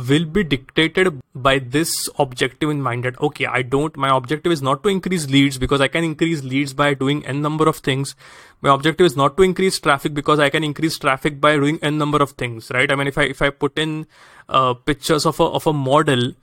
will 0.08 0.26
be 0.26 0.44
dictated 0.44 1.20
by 1.36 1.60
this 1.60 2.10
objective 2.18 2.70
in 2.70 2.82
mind 2.82 3.04
that 3.04 3.20
okay 3.28 3.46
i 3.46 3.62
don't 3.62 3.98
my 3.98 4.10
objective 4.16 4.52
is 4.52 4.62
not 4.62 4.82
to 4.84 4.90
increase 4.90 5.28
leads 5.30 5.58
because 5.58 5.82
i 5.82 5.88
can 5.88 6.04
increase 6.04 6.44
leads 6.44 6.74
by 6.74 6.94
doing 6.94 7.26
n 7.26 7.42
number 7.42 7.68
of 7.68 7.78
things. 7.78 8.16
My 8.62 8.74
objective 8.74 9.06
is 9.06 9.16
not 9.16 9.38
to 9.38 9.44
increase 9.44 9.80
traffic 9.80 10.14
because 10.14 10.40
i 10.40 10.50
can 10.50 10.64
increase 10.64 10.98
traffic 10.98 11.40
by 11.40 11.56
doing 11.56 11.80
n 11.82 11.98
number 11.98 12.22
of 12.22 12.32
things 12.32 12.70
right? 12.72 12.92
I 12.92 12.96
mean 12.96 13.08
if 13.08 13.18
i 13.18 13.24
if 13.24 13.42
i 13.42 13.50
put 13.50 13.78
in 13.78 14.06
uh, 14.48 14.74
pictures 14.74 15.26
of 15.26 15.40
a 15.40 15.44
of 15.60 15.68
a 15.68 15.74
model 15.74 16.34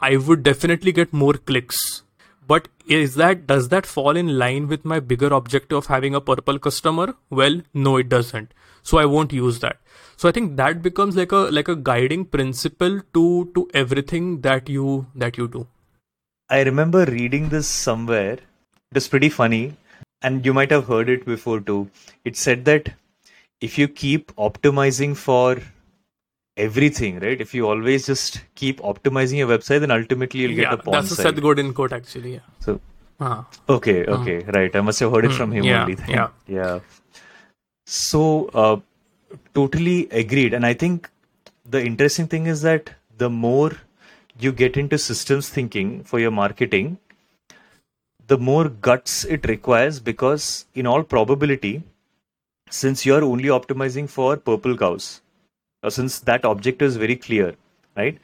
i 0.00 0.16
would 0.16 0.42
definitely 0.42 0.92
get 0.92 1.12
more 1.12 1.34
clicks. 1.34 2.02
But 2.46 2.68
is 2.86 3.14
that 3.14 3.46
does 3.46 3.70
that 3.70 3.86
fall 3.86 4.16
in 4.16 4.38
line 4.38 4.68
with 4.68 4.84
my 4.84 5.00
bigger 5.00 5.28
objective 5.28 5.78
of 5.78 5.86
having 5.86 6.14
a 6.14 6.20
purple 6.20 6.58
customer? 6.58 7.14
Well 7.30 7.62
no 7.72 7.96
it 7.96 8.08
doesn't. 8.08 8.52
So 8.82 8.98
i 8.98 9.04
won't 9.04 9.32
use 9.32 9.60
that 9.60 9.78
so 10.16 10.28
i 10.28 10.32
think 10.32 10.56
that 10.56 10.82
becomes 10.82 11.16
like 11.16 11.32
a 11.32 11.42
like 11.58 11.68
a 11.68 11.76
guiding 11.76 12.24
principle 12.24 13.00
to 13.12 13.50
to 13.54 13.68
everything 13.74 14.40
that 14.48 14.68
you 14.68 15.06
that 15.14 15.38
you 15.38 15.48
do 15.48 15.66
i 16.48 16.62
remember 16.62 17.04
reading 17.06 17.48
this 17.48 17.68
somewhere 17.68 18.34
it 18.34 19.00
was 19.00 19.08
pretty 19.08 19.28
funny 19.28 19.76
and 20.22 20.46
you 20.46 20.54
might 20.54 20.70
have 20.70 20.86
heard 20.86 21.08
it 21.08 21.24
before 21.24 21.60
too 21.60 21.88
it 22.24 22.36
said 22.36 22.64
that 22.64 22.92
if 23.60 23.78
you 23.78 23.88
keep 23.88 24.34
optimizing 24.36 25.16
for 25.16 25.56
everything, 26.56 27.20
right? 27.20 27.40
If 27.40 27.54
you 27.54 27.68
always 27.68 28.06
just 28.06 28.40
keep 28.54 28.80
optimizing 28.80 29.38
your 29.38 29.48
website, 29.48 29.80
then 29.80 29.90
ultimately 29.90 30.40
you'll 30.40 30.52
yeah, 30.52 30.70
get 30.70 30.74
a 30.74 30.76
porn 30.78 30.94
that's 30.94 31.10
a 31.10 31.16
Seth 31.16 31.40
Godin 31.40 31.72
quote, 31.74 31.92
actually. 31.92 32.34
Yeah. 32.34 32.40
So, 32.60 32.80
uh-huh. 33.20 33.42
okay, 33.68 34.04
okay, 34.04 34.38
uh-huh. 34.38 34.52
right. 34.54 34.76
I 34.76 34.80
must 34.80 35.00
have 35.00 35.12
heard 35.12 35.24
it 35.24 35.32
from 35.32 35.52
him 35.52 35.64
yeah, 35.64 35.82
only. 35.82 35.94
Then. 35.94 36.08
Yeah, 36.08 36.28
yeah. 36.46 36.80
So, 37.86 38.50
uh, 38.54 38.80
totally 39.54 40.08
agreed. 40.10 40.54
And 40.54 40.66
I 40.66 40.74
think 40.74 41.10
the 41.64 41.82
interesting 41.84 42.26
thing 42.28 42.46
is 42.46 42.62
that 42.62 42.90
the 43.16 43.30
more 43.30 43.72
you 44.38 44.52
get 44.52 44.76
into 44.76 44.98
systems 44.98 45.48
thinking 45.48 46.02
for 46.02 46.18
your 46.18 46.30
marketing, 46.30 46.98
the 48.26 48.38
more 48.38 48.68
guts 48.68 49.24
it 49.24 49.46
requires 49.46 50.00
because, 50.00 50.66
in 50.74 50.86
all 50.86 51.02
probability, 51.02 51.82
since 52.70 53.04
you're 53.06 53.22
only 53.22 53.48
optimizing 53.48 54.08
for 54.08 54.36
purple 54.36 54.76
cows, 54.76 55.20
or 55.82 55.90
since 55.90 56.18
that 56.20 56.44
objective 56.44 56.88
is 56.88 56.96
very 56.96 57.16
clear, 57.16 57.54
right? 57.96 58.18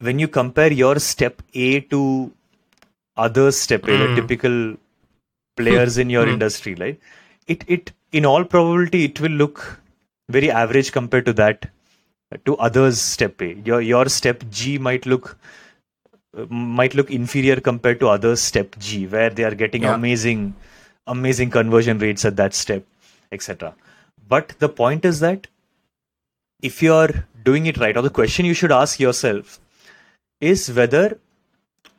When 0.00 0.18
you 0.18 0.28
compare 0.28 0.72
your 0.72 0.98
step 0.98 1.42
A 1.54 1.80
to 1.80 2.32
other 3.16 3.52
step 3.52 3.84
A, 3.84 3.86
mm. 3.86 4.16
typical 4.16 4.76
players 5.56 5.98
in 5.98 6.10
your 6.10 6.26
mm. 6.26 6.32
industry, 6.32 6.74
right? 6.74 6.98
It 7.46 7.64
it 7.68 7.92
in 8.12 8.26
all 8.26 8.44
probability 8.44 9.04
it 9.04 9.20
will 9.20 9.30
look 9.30 9.80
very 10.30 10.50
average 10.50 10.92
compared 10.92 11.26
to 11.26 11.32
that 11.34 11.70
to 12.44 12.56
others 12.56 13.00
step 13.00 13.40
A. 13.42 13.54
Your 13.64 13.80
your 13.80 14.08
step 14.08 14.44
G 14.50 14.78
might 14.78 15.06
look 15.06 15.36
might 16.48 16.94
look 16.94 17.10
inferior 17.10 17.60
compared 17.60 18.00
to 18.00 18.08
others 18.08 18.40
step 18.40 18.76
G, 18.78 19.06
where 19.06 19.30
they 19.30 19.44
are 19.44 19.54
getting 19.54 19.82
yeah. 19.82 19.94
amazing 19.94 20.54
amazing 21.06 21.50
conversion 21.50 21.98
rates 21.98 22.24
at 22.24 22.36
that 22.36 22.54
step, 22.54 22.84
etc. 23.32 23.74
But 24.28 24.54
the 24.58 24.68
point 24.68 25.04
is 25.04 25.20
that 25.20 25.48
if 26.62 26.82
you're 26.82 27.26
doing 27.42 27.66
it 27.66 27.78
right, 27.78 27.96
or 27.96 28.02
the 28.02 28.10
question 28.10 28.44
you 28.46 28.54
should 28.54 28.72
ask 28.72 29.00
yourself 29.00 29.58
is 30.40 30.72
whether 30.72 31.18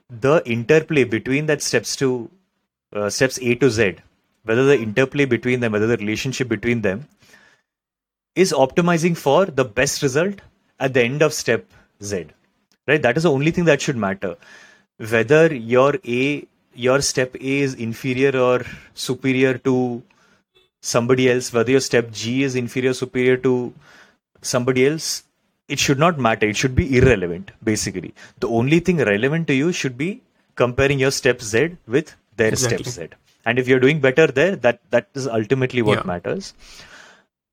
the 0.09 0.41
interplay 0.45 1.03
between 1.03 1.45
that 1.47 1.61
steps 1.61 1.95
to 1.97 2.29
uh, 2.93 3.09
steps 3.09 3.39
A 3.41 3.55
to 3.55 3.69
Z, 3.69 3.95
whether 4.43 4.65
the 4.65 4.79
interplay 4.79 5.25
between 5.25 5.59
them, 5.59 5.73
whether 5.73 5.87
the 5.87 5.97
relationship 5.97 6.47
between 6.47 6.81
them 6.81 7.07
is 8.35 8.51
optimizing 8.53 9.15
for 9.17 9.45
the 9.45 9.65
best 9.65 10.01
result 10.01 10.35
at 10.79 10.93
the 10.93 11.01
end 11.03 11.21
of 11.21 11.33
step 11.33 11.65
Z. 12.01 12.27
Right? 12.87 13.01
That 13.01 13.17
is 13.17 13.23
the 13.23 13.31
only 13.31 13.51
thing 13.51 13.65
that 13.65 13.81
should 13.81 13.97
matter. 13.97 14.35
Whether 14.97 15.53
your 15.53 15.95
A 16.07 16.45
your 16.73 17.01
step 17.01 17.35
A 17.35 17.59
is 17.59 17.73
inferior 17.73 18.37
or 18.39 18.63
superior 18.93 19.57
to 19.59 20.01
somebody 20.81 21.29
else, 21.29 21.51
whether 21.53 21.71
your 21.71 21.81
step 21.81 22.11
G 22.11 22.43
is 22.43 22.55
inferior, 22.55 22.93
superior 22.93 23.37
to 23.37 23.73
somebody 24.41 24.87
else, 24.87 25.23
it 25.67 25.79
should 25.79 25.99
not 25.99 26.17
matter. 26.17 26.47
It 26.47 26.55
should 26.55 26.75
be 26.75 26.97
irrelevant, 26.97 27.51
basically. 27.63 28.13
The 28.39 28.47
only 28.47 28.79
thing 28.79 28.97
relevant 28.97 29.47
to 29.47 29.53
you 29.53 29.71
should 29.71 29.97
be 29.97 30.21
comparing 30.55 30.99
your 30.99 31.11
step 31.11 31.41
Z 31.41 31.77
with 31.87 32.15
their 32.37 32.49
Exactly. 32.49 32.83
step 32.85 33.09
Z. 33.11 33.15
And 33.45 33.59
if 33.59 33.67
you're 33.67 33.79
doing 33.79 33.99
better 33.99 34.27
there, 34.27 34.55
that 34.55 34.79
that 34.91 35.07
is 35.13 35.27
ultimately 35.27 35.81
what 35.81 35.99
Yeah. 35.99 36.03
matters. 36.13 36.53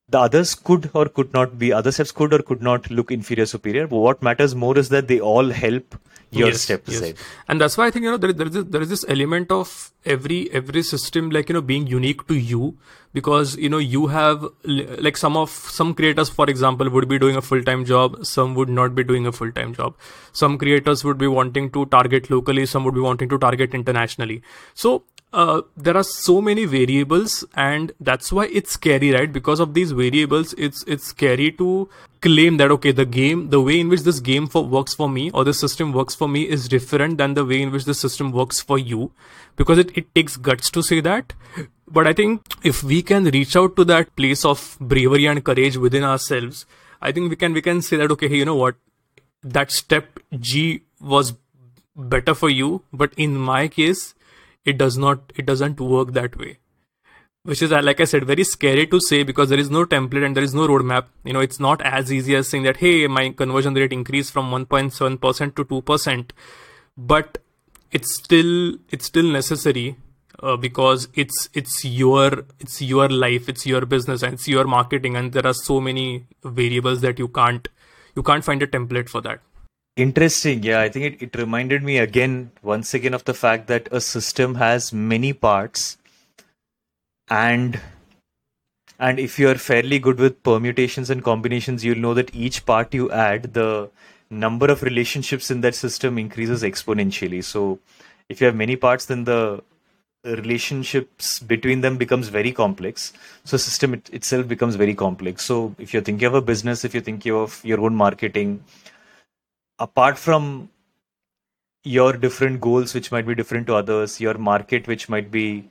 The 0.09 0.19
others 0.19 0.55
could 0.55 0.89
or 0.93 1.05
could 1.05 1.33
not 1.33 1.57
be, 1.59 1.71
other 1.71 1.91
steps 1.91 2.11
could 2.11 2.33
or 2.33 2.39
could 2.39 2.61
not 2.61 2.89
look 2.89 3.11
inferior, 3.11 3.45
superior. 3.45 3.87
But 3.87 3.97
what 3.97 4.23
matters 4.23 4.55
more 4.55 4.77
is 4.77 4.89
that 4.89 5.07
they 5.07 5.19
all 5.19 5.49
help 5.49 5.95
your 6.31 6.49
Yes, 6.49 6.61
step 6.61 6.83
yes. 6.87 7.13
And 7.47 7.59
that's 7.59 7.77
why 7.77 7.87
i 7.87 7.91
think 7.91 8.03
you 8.03 8.11
know 8.11 8.17
there, 8.17 8.33
there 8.33 8.47
is 8.47 8.53
this, 8.53 8.65
there 8.65 8.81
is 8.81 8.89
this 8.89 9.05
element 9.07 9.51
of 9.51 9.91
every 10.05 10.49
every 10.51 10.83
system 10.83 11.29
like 11.31 11.49
you 11.49 11.53
know 11.53 11.61
being 11.61 11.87
unique 11.87 12.27
to 12.27 12.35
you 12.35 12.77
because 13.13 13.55
you 13.57 13.69
know 13.69 13.79
you 13.79 14.07
have 14.07 14.45
like 14.65 15.17
some 15.17 15.35
of 15.35 15.49
some 15.49 15.93
creators 15.93 16.29
for 16.29 16.49
example 16.49 16.89
would 16.89 17.07
be 17.09 17.17
doing 17.17 17.35
a 17.35 17.41
full-time 17.41 17.83
job 17.83 18.23
some 18.25 18.53
would 18.53 18.69
not 18.69 18.93
be 18.93 19.03
doing 19.03 19.25
a 19.25 19.31
full-time 19.31 19.73
job 19.73 19.95
some 20.31 20.57
creators 20.57 21.03
would 21.03 21.17
be 21.17 21.27
wanting 21.27 21.71
to 21.71 21.85
target 21.87 22.29
locally 22.29 22.65
some 22.65 22.83
would 22.83 22.93
be 22.93 23.01
wanting 23.01 23.27
to 23.27 23.39
target 23.39 23.73
internationally 23.73 24.41
so 24.75 25.03
uh, 25.31 25.61
there 25.77 25.95
are 25.95 26.03
so 26.03 26.41
many 26.41 26.65
variables 26.65 27.43
and 27.55 27.91
that's 27.99 28.31
why 28.31 28.45
it's 28.47 28.71
scary 28.71 29.11
right? 29.11 29.31
Because 29.31 29.59
of 29.59 29.73
these 29.73 29.91
variables 29.91 30.53
it's 30.57 30.83
it's 30.87 31.05
scary 31.05 31.51
to 31.53 31.89
claim 32.21 32.57
that 32.57 32.71
okay 32.71 32.91
the 32.91 33.05
game 33.05 33.49
the 33.49 33.61
way 33.61 33.79
in 33.79 33.89
which 33.89 34.01
this 34.01 34.19
game 34.19 34.47
for 34.47 34.63
works 34.65 34.93
for 34.93 35.07
me 35.07 35.29
or 35.31 35.43
the 35.43 35.53
system 35.53 35.93
works 35.93 36.15
for 36.15 36.27
me 36.27 36.49
is 36.49 36.67
different 36.67 37.17
than 37.17 37.35
the 37.35 37.45
way 37.45 37.61
in 37.61 37.71
which 37.71 37.85
the 37.85 37.93
system 37.93 38.31
works 38.31 38.59
for 38.59 38.79
you. 38.79 39.11
Because 39.55 39.77
it, 39.77 39.95
it 39.97 40.13
takes 40.15 40.37
guts 40.37 40.71
to 40.71 40.81
say 40.81 40.99
that. 41.01 41.33
But 41.87 42.07
i 42.07 42.13
think 42.13 42.41
if 42.63 42.83
we 42.83 43.01
can 43.01 43.25
reach 43.25 43.55
out 43.55 43.75
to 43.75 43.85
that 43.85 44.15
place 44.15 44.45
of 44.45 44.77
bravery 44.79 45.25
and 45.25 45.43
courage 45.43 45.77
within 45.77 46.03
ourselves 46.03 46.65
i 47.01 47.11
think 47.11 47.29
we 47.29 47.35
can 47.35 47.53
we 47.53 47.61
can 47.61 47.81
say 47.81 47.97
that 47.97 48.11
okay 48.11 48.27
hey, 48.27 48.37
you 48.37 48.45
know 48.45 48.55
what? 48.55 48.75
That 49.41 49.71
step 49.71 50.19
G 50.37 50.83
was 50.99 51.33
better 51.95 52.33
for 52.33 52.49
you, 52.49 52.83
but 52.91 53.13
in 53.15 53.37
my 53.37 53.67
case, 53.67 54.13
it 54.65 54.77
does 54.77 54.97
not, 54.97 55.31
it 55.35 55.45
doesn't 55.45 55.79
work 55.79 56.13
that 56.13 56.37
way. 56.37 56.57
Which 57.43 57.61
is, 57.61 57.71
uh, 57.71 57.81
like 57.81 58.01
I 58.01 58.03
said, 58.03 58.25
very 58.25 58.43
scary 58.43 58.85
to 58.87 58.99
say 58.99 59.23
because 59.23 59.49
there 59.49 59.59
is 59.59 59.69
no 59.71 59.85
template 59.85 60.25
and 60.25 60.35
there 60.35 60.43
is 60.43 60.53
no 60.53 60.67
roadmap. 60.67 61.05
You 61.23 61.33
know, 61.33 61.39
it's 61.39 61.59
not 61.59 61.81
as 61.81 62.11
easy 62.11 62.35
as 62.35 62.49
saying 62.49 62.63
that, 62.63 62.77
hey, 62.77 63.07
my 63.07 63.29
conversion 63.29 63.73
rate 63.73 63.93
increased 63.93 64.33
from 64.33 64.51
1.7% 64.51 65.55
to 65.55 65.65
2%, 65.65 66.31
but 66.97 67.37
it's 67.91 68.13
still, 68.13 68.75
it's 68.89 69.05
still 69.05 69.31
necessary 69.31 69.95
uh, 70.41 70.55
because 70.55 71.07
it's 71.13 71.49
it's 71.53 71.83
your 71.83 72.45
it's 72.59 72.81
your 72.81 73.09
life 73.09 73.49
it's 73.49 73.65
your 73.65 73.85
business 73.85 74.23
and 74.23 74.33
it's 74.35 74.47
your 74.47 74.65
marketing 74.65 75.15
and 75.15 75.33
there 75.33 75.45
are 75.45 75.53
so 75.53 75.81
many 75.81 76.25
variables 76.43 77.01
that 77.01 77.19
you 77.19 77.27
can't 77.27 77.67
you 78.15 78.23
can't 78.23 78.43
find 78.43 78.63
a 78.63 78.67
template 78.67 79.09
for 79.09 79.21
that 79.21 79.41
Interesting. 79.99 80.63
Yeah, 80.63 80.79
I 80.79 80.87
think 80.87 81.05
it, 81.05 81.21
it 81.21 81.35
reminded 81.37 81.83
me 81.83 81.97
again, 81.97 82.51
once 82.61 82.93
again, 82.93 83.13
of 83.13 83.25
the 83.25 83.33
fact 83.33 83.67
that 83.67 83.89
a 83.91 83.99
system 83.99 84.55
has 84.55 84.93
many 84.93 85.33
parts 85.33 85.97
and 87.29 87.81
and 88.97 89.19
if 89.19 89.37
you're 89.37 89.55
fairly 89.55 89.99
good 89.99 90.17
with 90.17 90.41
permutations 90.41 91.09
and 91.09 91.21
combinations, 91.21 91.83
you'll 91.83 91.97
know 91.97 92.13
that 92.13 92.33
each 92.33 92.65
part 92.65 92.93
you 92.93 93.11
add, 93.11 93.53
the 93.53 93.89
number 94.29 94.67
of 94.67 94.83
relationships 94.83 95.51
in 95.51 95.59
that 95.61 95.75
system 95.75 96.17
increases 96.17 96.63
exponentially. 96.63 97.43
So 97.43 97.79
if 98.29 98.39
you 98.39 98.47
have 98.47 98.55
many 98.55 98.77
parts, 98.77 99.05
then 99.05 99.25
the 99.25 99.61
relationships 100.23 101.39
between 101.39 101.81
them 101.81 101.97
becomes 101.97 102.29
very 102.29 102.53
complex. 102.53 103.11
So 103.43 103.57
system 103.57 103.95
it, 103.95 104.09
itself 104.13 104.47
becomes 104.47 104.75
very 104.75 104.93
complex. 104.93 105.43
So 105.43 105.75
if 105.77 105.93
you're 105.93 106.03
thinking 106.03 106.27
of 106.27 106.35
a 106.35 106.41
business, 106.41 106.85
if 106.85 106.93
you're 106.93 107.03
thinking 107.03 107.33
of 107.33 107.59
your 107.65 107.81
own 107.81 107.95
marketing, 107.95 108.63
apart 109.79 110.17
from 110.17 110.69
your 111.83 112.13
different 112.13 112.59
goals 112.61 112.93
which 112.93 113.11
might 113.11 113.25
be 113.25 113.35
different 113.35 113.67
to 113.67 113.75
others 113.75 114.19
your 114.19 114.37
market 114.37 114.87
which 114.87 115.07
might 115.09 115.31
be 115.31 115.67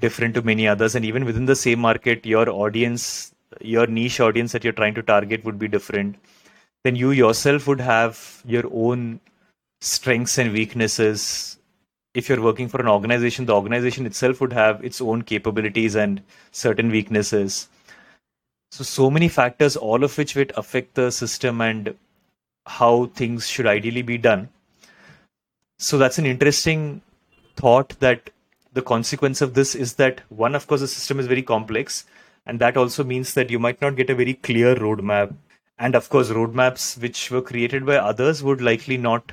different 0.00 0.34
to 0.34 0.42
many 0.42 0.66
others 0.68 0.94
and 0.94 1.04
even 1.04 1.24
within 1.24 1.46
the 1.46 1.56
same 1.56 1.80
market 1.80 2.24
your 2.24 2.48
audience 2.48 3.34
your 3.60 3.86
niche 3.86 4.20
audience 4.20 4.52
that 4.52 4.64
you're 4.64 4.72
trying 4.72 4.94
to 4.94 5.02
target 5.02 5.44
would 5.44 5.58
be 5.58 5.68
different 5.68 6.16
then 6.84 6.96
you 6.96 7.10
yourself 7.12 7.66
would 7.66 7.80
have 7.80 8.42
your 8.44 8.64
own 8.72 9.20
strengths 9.80 10.38
and 10.38 10.52
weaknesses. 10.52 11.58
If 12.14 12.28
you're 12.28 12.42
working 12.42 12.68
for 12.68 12.80
an 12.80 12.88
organization 12.88 13.46
the 13.46 13.54
organization 13.54 14.06
itself 14.06 14.40
would 14.40 14.52
have 14.52 14.84
its 14.84 15.00
own 15.00 15.22
capabilities 15.22 15.94
and 15.94 16.22
certain 16.50 16.90
weaknesses. 16.90 17.68
So 18.70 18.84
so 18.84 19.10
many 19.10 19.28
factors 19.28 19.76
all 19.76 20.02
of 20.02 20.16
which 20.18 20.34
would 20.34 20.52
affect 20.56 20.94
the 20.94 21.10
system 21.10 21.60
and 21.60 21.94
how 22.66 23.06
things 23.06 23.46
should 23.46 23.66
ideally 23.66 24.02
be 24.02 24.18
done. 24.18 24.48
So 25.78 25.98
that's 25.98 26.18
an 26.18 26.26
interesting 26.26 27.02
thought 27.56 27.98
that 28.00 28.30
the 28.72 28.82
consequence 28.82 29.40
of 29.40 29.54
this 29.54 29.74
is 29.74 29.94
that 29.94 30.20
one, 30.28 30.54
of 30.54 30.66
course, 30.66 30.80
the 30.80 30.88
system 30.88 31.18
is 31.20 31.26
very 31.26 31.42
complex, 31.42 32.04
and 32.46 32.58
that 32.60 32.76
also 32.76 33.04
means 33.04 33.34
that 33.34 33.50
you 33.50 33.58
might 33.58 33.80
not 33.80 33.96
get 33.96 34.10
a 34.10 34.14
very 34.14 34.34
clear 34.34 34.74
roadmap. 34.76 35.34
And 35.78 35.94
of 35.94 36.08
course, 36.08 36.30
roadmaps 36.30 37.00
which 37.00 37.30
were 37.30 37.42
created 37.42 37.84
by 37.84 37.96
others 37.96 38.42
would 38.42 38.60
likely 38.60 38.96
not 38.96 39.32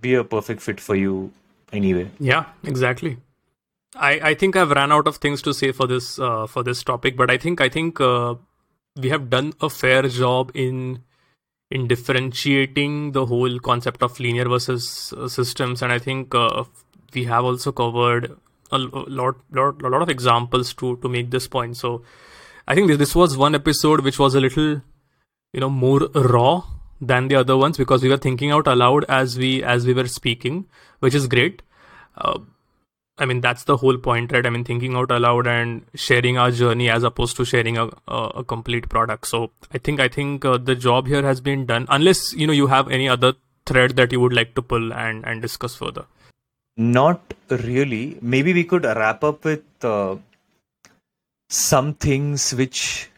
be 0.00 0.14
a 0.14 0.24
perfect 0.24 0.60
fit 0.60 0.80
for 0.80 0.96
you 0.96 1.32
anyway. 1.72 2.10
yeah 2.18 2.46
exactly 2.64 3.16
i 3.96 4.12
i 4.30 4.34
think 4.34 4.56
i've 4.56 4.70
ran 4.70 4.92
out 4.92 5.06
of 5.06 5.16
things 5.16 5.42
to 5.42 5.54
say 5.54 5.72
for 5.72 5.86
this 5.86 6.18
uh, 6.18 6.46
for 6.46 6.62
this 6.62 6.82
topic 6.82 7.16
but 7.16 7.30
i 7.30 7.36
think 7.36 7.60
i 7.60 7.68
think 7.68 8.00
uh, 8.00 8.34
we 8.96 9.08
have 9.10 9.30
done 9.30 9.52
a 9.60 9.70
fair 9.70 10.02
job 10.08 10.50
in 10.54 11.02
in 11.70 11.86
differentiating 11.86 13.12
the 13.12 13.26
whole 13.26 13.58
concept 13.60 14.02
of 14.02 14.18
linear 14.18 14.48
versus 14.48 15.14
uh, 15.16 15.28
systems. 15.28 15.82
And 15.82 15.92
i 15.92 15.98
think 15.98 16.34
uh, 16.34 16.64
we 17.14 17.24
have 17.24 17.44
also 17.44 17.72
covered 17.72 18.36
a 18.72 18.78
lot, 18.78 19.36
lot 19.50 19.82
lot 19.82 20.02
of 20.02 20.08
examples 20.08 20.74
to 20.74 20.96
to 20.98 21.08
make 21.08 21.30
this 21.30 21.48
point. 21.48 21.76
So 21.76 22.02
i 22.68 22.74
think 22.74 22.88
this, 22.88 22.98
this 22.98 23.14
was 23.14 23.36
one 23.36 23.54
episode 23.54 24.00
which 24.00 24.18
was 24.18 24.34
a 24.34 24.40
little 24.40 24.82
you 25.52 25.60
know 25.60 25.70
more 25.70 26.00
raw 26.14 26.62
than 27.00 27.28
the 27.28 27.36
other 27.36 27.56
ones 27.56 27.78
because 27.78 28.02
we 28.02 28.08
were 28.08 28.18
thinking 28.18 28.50
out 28.50 28.66
aloud 28.66 29.04
as 29.08 29.38
we 29.38 29.62
as 29.62 29.86
we 29.86 29.94
were 29.94 30.06
speaking 30.06 30.66
which 31.00 31.14
is 31.14 31.26
great. 31.26 31.62
Uh, 32.16 32.38
I 33.20 33.26
mean, 33.26 33.40
that's 33.42 33.64
the 33.64 33.76
whole 33.76 33.98
point, 33.98 34.32
right? 34.32 34.46
I 34.46 34.50
mean, 34.50 34.64
thinking 34.64 34.96
out 34.96 35.10
aloud 35.10 35.46
and 35.46 35.82
sharing 35.94 36.38
our 36.38 36.50
journey 36.50 36.88
as 36.88 37.02
opposed 37.02 37.36
to 37.36 37.44
sharing 37.44 37.76
a, 37.78 37.90
a, 38.08 38.16
a 38.36 38.44
complete 38.44 38.88
product. 38.88 39.26
So 39.26 39.50
I 39.72 39.78
think, 39.78 40.00
I 40.00 40.08
think 40.08 40.44
uh, 40.44 40.56
the 40.56 40.74
job 40.74 41.06
here 41.06 41.22
has 41.22 41.40
been 41.40 41.66
done 41.66 41.86
unless, 41.90 42.32
you 42.32 42.46
know, 42.46 42.52
you 42.52 42.66
have 42.68 42.88
any 42.88 43.08
other 43.08 43.34
thread 43.66 43.96
that 43.96 44.10
you 44.10 44.20
would 44.20 44.32
like 44.32 44.54
to 44.54 44.62
pull 44.62 44.92
and, 44.92 45.24
and 45.24 45.42
discuss 45.42 45.76
further. 45.76 46.06
Not 46.76 47.34
really. 47.50 48.16
Maybe 48.22 48.54
we 48.54 48.64
could 48.64 48.84
wrap 48.84 49.22
up 49.22 49.44
with 49.44 49.64
uh, 49.84 50.16
some 51.50 51.94
things 51.94 52.54
which 52.54 53.10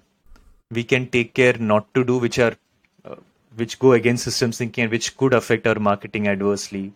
we 0.70 0.82
can 0.82 1.06
take 1.08 1.34
care 1.34 1.56
not 1.58 1.92
to 1.94 2.02
do, 2.02 2.18
which 2.18 2.38
are 2.38 2.56
uh, 3.04 3.16
which 3.56 3.78
go 3.78 3.92
against 3.92 4.24
systems 4.24 4.58
thinking 4.58 4.84
and 4.84 4.90
which 4.90 5.16
could 5.16 5.34
affect 5.34 5.66
our 5.66 5.78
marketing 5.78 6.26
adversely, 6.26 6.92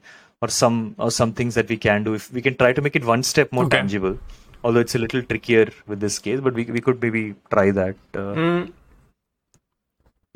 or 0.46 0.48
some 0.56 0.78
or 1.06 1.10
some 1.18 1.32
things 1.42 1.54
that 1.60 1.68
we 1.74 1.78
can 1.88 2.04
do. 2.08 2.14
If 2.22 2.32
we 2.38 2.42
can 2.48 2.56
try 2.62 2.72
to 2.78 2.82
make 2.88 2.96
it 3.02 3.04
one 3.12 3.22
step 3.32 3.52
more 3.58 3.64
Okay. 3.66 3.78
tangible, 3.78 4.18
although 4.62 4.84
it's 4.86 4.94
a 4.98 5.02
little 5.04 5.22
trickier 5.34 5.66
with 5.92 6.00
this 6.06 6.18
case, 6.26 6.40
but 6.48 6.54
we 6.60 6.64
we 6.78 6.84
could 6.88 7.06
maybe 7.06 7.24
try 7.56 7.70
that. 7.82 7.96
Uh, 8.24 8.66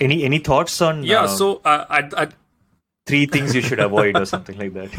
Any 0.05 0.17
any 0.27 0.39
thoughts 0.51 0.81
on 0.85 1.03
Yeah. 1.09 1.25
uh, 1.25 1.33
So 1.39 1.47
uh, 1.71 1.85
I, 1.97 1.99
I, 2.21 2.29
three 3.09 3.27
things 3.33 3.55
you 3.57 3.61
should 3.71 3.81
avoid 3.87 4.17
or 4.21 4.25
something 4.31 4.57
like 4.61 4.73
that? 4.77 4.95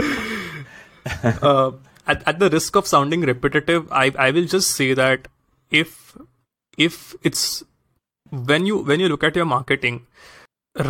uh, 1.52 1.72
at, 2.14 2.28
at 2.34 2.38
the 2.44 2.50
risk 2.56 2.76
of 2.82 2.86
sounding 2.92 3.22
repetitive, 3.30 3.92
I, 3.92 4.12
I 4.28 4.30
will 4.38 4.46
just 4.46 4.76
say 4.82 4.94
that 5.02 5.28
if 5.72 6.16
if 6.88 7.00
it's 7.32 7.64
when 8.52 8.68
you 8.72 8.78
when 8.92 9.00
you 9.06 9.10
look 9.14 9.24
at 9.32 9.36
your 9.42 9.50
marketing, 9.54 10.06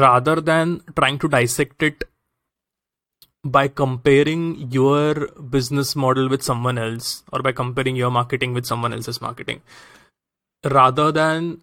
rather 0.03 0.35
than 0.51 0.81
trying 0.99 1.19
to 1.19 1.29
dissect 1.37 1.81
it 1.91 2.03
by 3.43 3.67
comparing 3.67 4.71
your 4.71 5.27
business 5.49 5.95
model 5.95 6.29
with 6.29 6.43
someone 6.43 6.77
else 6.77 7.23
or 7.33 7.41
by 7.41 7.51
comparing 7.51 7.95
your 7.95 8.11
marketing 8.11 8.53
with 8.53 8.65
someone 8.65 8.93
else's 8.93 9.21
marketing, 9.21 9.61
rather 10.63 11.11
than 11.11 11.61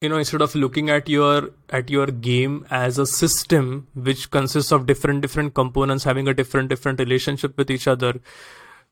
you 0.00 0.08
know 0.08 0.18
instead 0.18 0.42
of 0.42 0.54
looking 0.54 0.90
at 0.90 1.08
your 1.08 1.50
at 1.70 1.90
your 1.90 2.06
game 2.06 2.66
as 2.70 2.98
a 2.98 3.06
system 3.06 3.86
which 3.94 4.30
consists 4.30 4.72
of 4.72 4.86
different 4.86 5.22
different 5.22 5.54
components 5.54 6.04
having 6.04 6.28
a 6.28 6.34
different 6.34 6.68
different 6.68 7.00
relationship 7.00 7.56
with 7.56 7.70
each 7.70 7.86
other 7.88 8.20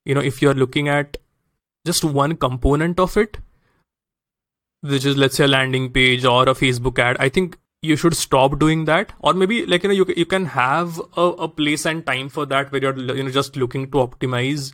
you 0.05 0.15
know 0.15 0.21
if 0.21 0.41
you're 0.41 0.55
looking 0.55 0.89
at 0.89 1.19
just 1.87 2.05
one 2.05 2.37
component 2.37 2.99
of 2.99 3.17
it 3.19 3.37
which 4.81 5.05
is 5.05 5.17
let's 5.17 5.37
say 5.37 5.45
a 5.45 5.49
landing 5.49 5.91
page 5.91 6.25
or 6.25 6.43
a 6.45 6.55
facebook 6.55 6.99
ad 6.99 7.17
i 7.19 7.29
think 7.29 7.59
you 7.85 7.97
should 7.97 8.17
stop 8.17 8.59
doing 8.59 8.85
that. 8.87 9.13
Or 9.21 9.35
maybe 9.35 9.65
like 9.67 9.83
you 9.83 9.89
know 9.89 9.95
you, 9.95 10.07
you 10.17 10.27
can 10.27 10.47
have 10.47 11.01
a, 11.17 11.29
a 11.47 11.49
place 11.49 11.87
and 11.87 12.07
time 12.07 12.29
for 12.29 12.47
that 12.47 12.73
where 12.73 12.83
you're 12.83 13.17
you 13.17 13.23
know 13.23 13.31
just 13.31 13.57
looking 13.57 13.91
to 13.93 13.99
optimize 14.07 14.73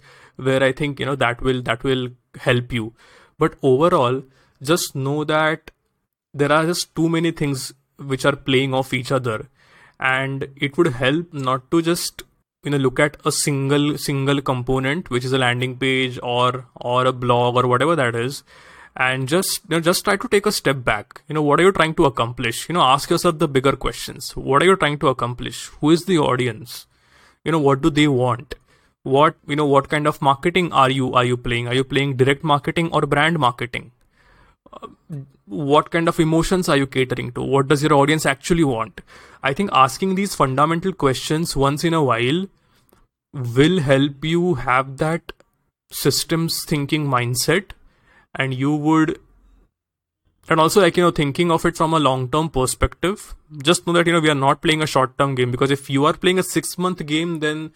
where 0.49 0.63
i 0.67 0.73
think 0.73 1.01
you 1.01 1.07
know 1.07 1.17
that 1.23 1.43
will 1.43 1.63
that 1.63 1.85
will 1.85 2.09
help 2.39 2.73
you. 2.73 2.93
But 3.39 3.57
overall 3.63 4.23
just 4.63 4.95
know 4.95 5.25
that 5.25 5.71
there 6.33 6.53
are 6.53 6.65
just 6.67 6.95
too 6.95 7.09
many 7.09 7.33
things 7.33 7.73
which 7.97 8.25
are 8.25 8.37
playing 8.37 8.75
off 8.75 8.95
each 8.95 9.13
other. 9.13 9.49
And 9.99 10.49
it 10.57 10.79
would 10.79 10.93
help 10.95 11.33
not 11.33 11.71
to 11.71 11.83
just 11.83 12.23
you 12.65 12.71
know 12.71 12.79
look 12.79 13.01
at 13.01 13.17
a 13.25 13.33
single 13.33 13.97
single 13.99 14.41
component 14.41 15.09
which 15.11 15.25
is 15.25 15.33
a 15.33 15.39
landing 15.39 15.77
page 15.79 16.19
or 16.23 16.67
or 16.77 17.07
a 17.07 17.13
blog 17.13 17.57
or 17.57 17.67
whatever 17.67 17.97
that 17.97 18.15
is 18.15 18.43
and 18.97 19.29
just 19.29 19.63
you 19.69 19.77
know 19.77 19.81
just 19.81 20.05
try 20.05 20.17
to 20.17 20.29
take 20.29 20.47
a 20.47 20.53
step 20.53 20.85
back. 20.85 21.23
You 21.29 21.35
know 21.35 21.43
what 21.43 21.61
are 21.61 21.63
you 21.63 21.73
trying 21.73 21.95
to 21.95 22.05
accomplish? 22.05 22.69
You 22.69 22.75
know 22.75 22.83
ask 22.83 23.11
yourself 23.11 23.39
the 23.39 23.49
bigger 23.49 23.73
questions. 23.73 24.37
What 24.37 24.63
are 24.63 24.67
you 24.67 24.77
trying 24.77 24.99
to 25.01 25.09
accomplish? 25.09 25.67
Who 25.81 25.91
is 25.91 26.05
the 26.05 26.19
audience? 26.19 26.87
You 27.45 27.53
know 27.53 27.59
what 27.59 27.81
do 27.81 27.91
they 27.91 28.09
want? 28.09 28.55
What 29.03 29.37
you 29.47 29.57
know 29.57 29.67
what 29.67 29.89
kind 29.89 30.07
of 30.07 30.21
marketing 30.21 30.73
are 30.73 30.91
you 30.91 31.13
are 31.15 31.25
you 31.25 31.37
playing? 31.37 31.69
Are 31.69 31.75
you 31.75 31.85
playing 31.85 32.17
direct 32.17 32.45
marketing 32.45 32.91
or 32.93 33.03
brand 33.03 33.39
marketing? 33.39 33.93
Uh, 34.73 34.89
what 35.47 35.91
kind 35.91 36.09
of 36.09 36.21
emotions 36.21 36.69
are 36.69 36.77
you 36.77 36.87
catering 36.87 37.33
to? 37.33 37.43
What 37.43 37.67
does 37.69 37.83
your 37.83 37.95
audience 37.95 38.25
actually 38.27 38.65
want? 38.65 39.01
I 39.43 39.53
think 39.53 39.71
asking 39.73 40.15
these 40.15 40.35
fundamental 40.35 40.93
questions 40.93 41.57
once 41.57 41.83
in 41.83 41.95
a 41.95 42.05
while 42.05 42.47
will 43.33 43.81
help 43.81 44.25
you 44.25 44.55
have 44.55 44.99
that 44.99 45.33
systems 45.91 46.65
thinking 46.65 47.07
mindset 47.07 47.73
and 48.35 48.55
you 48.55 48.75
would 48.75 49.19
and 50.49 50.61
also 50.61 50.81
like 50.81 50.97
you 50.97 51.03
know 51.03 51.11
thinking 51.11 51.51
of 51.51 51.65
it 51.65 51.77
from 51.77 51.95
a 51.95 51.99
long 51.99 52.29
term 52.29 52.49
perspective 52.49 53.35
just 53.63 53.87
know 53.87 53.93
that 53.93 54.07
you 54.07 54.13
know 54.13 54.21
we 54.21 54.31
are 54.31 54.43
not 54.43 54.63
playing 54.63 54.83
a 54.83 54.87
short 54.87 55.17
term 55.19 55.35
game 55.35 55.51
because 55.51 55.71
if 55.71 55.89
you 55.91 56.05
are 56.05 56.13
playing 56.13 56.39
a 56.39 56.43
6 56.43 56.79
month 56.79 57.05
game 57.07 57.39
then 57.41 57.71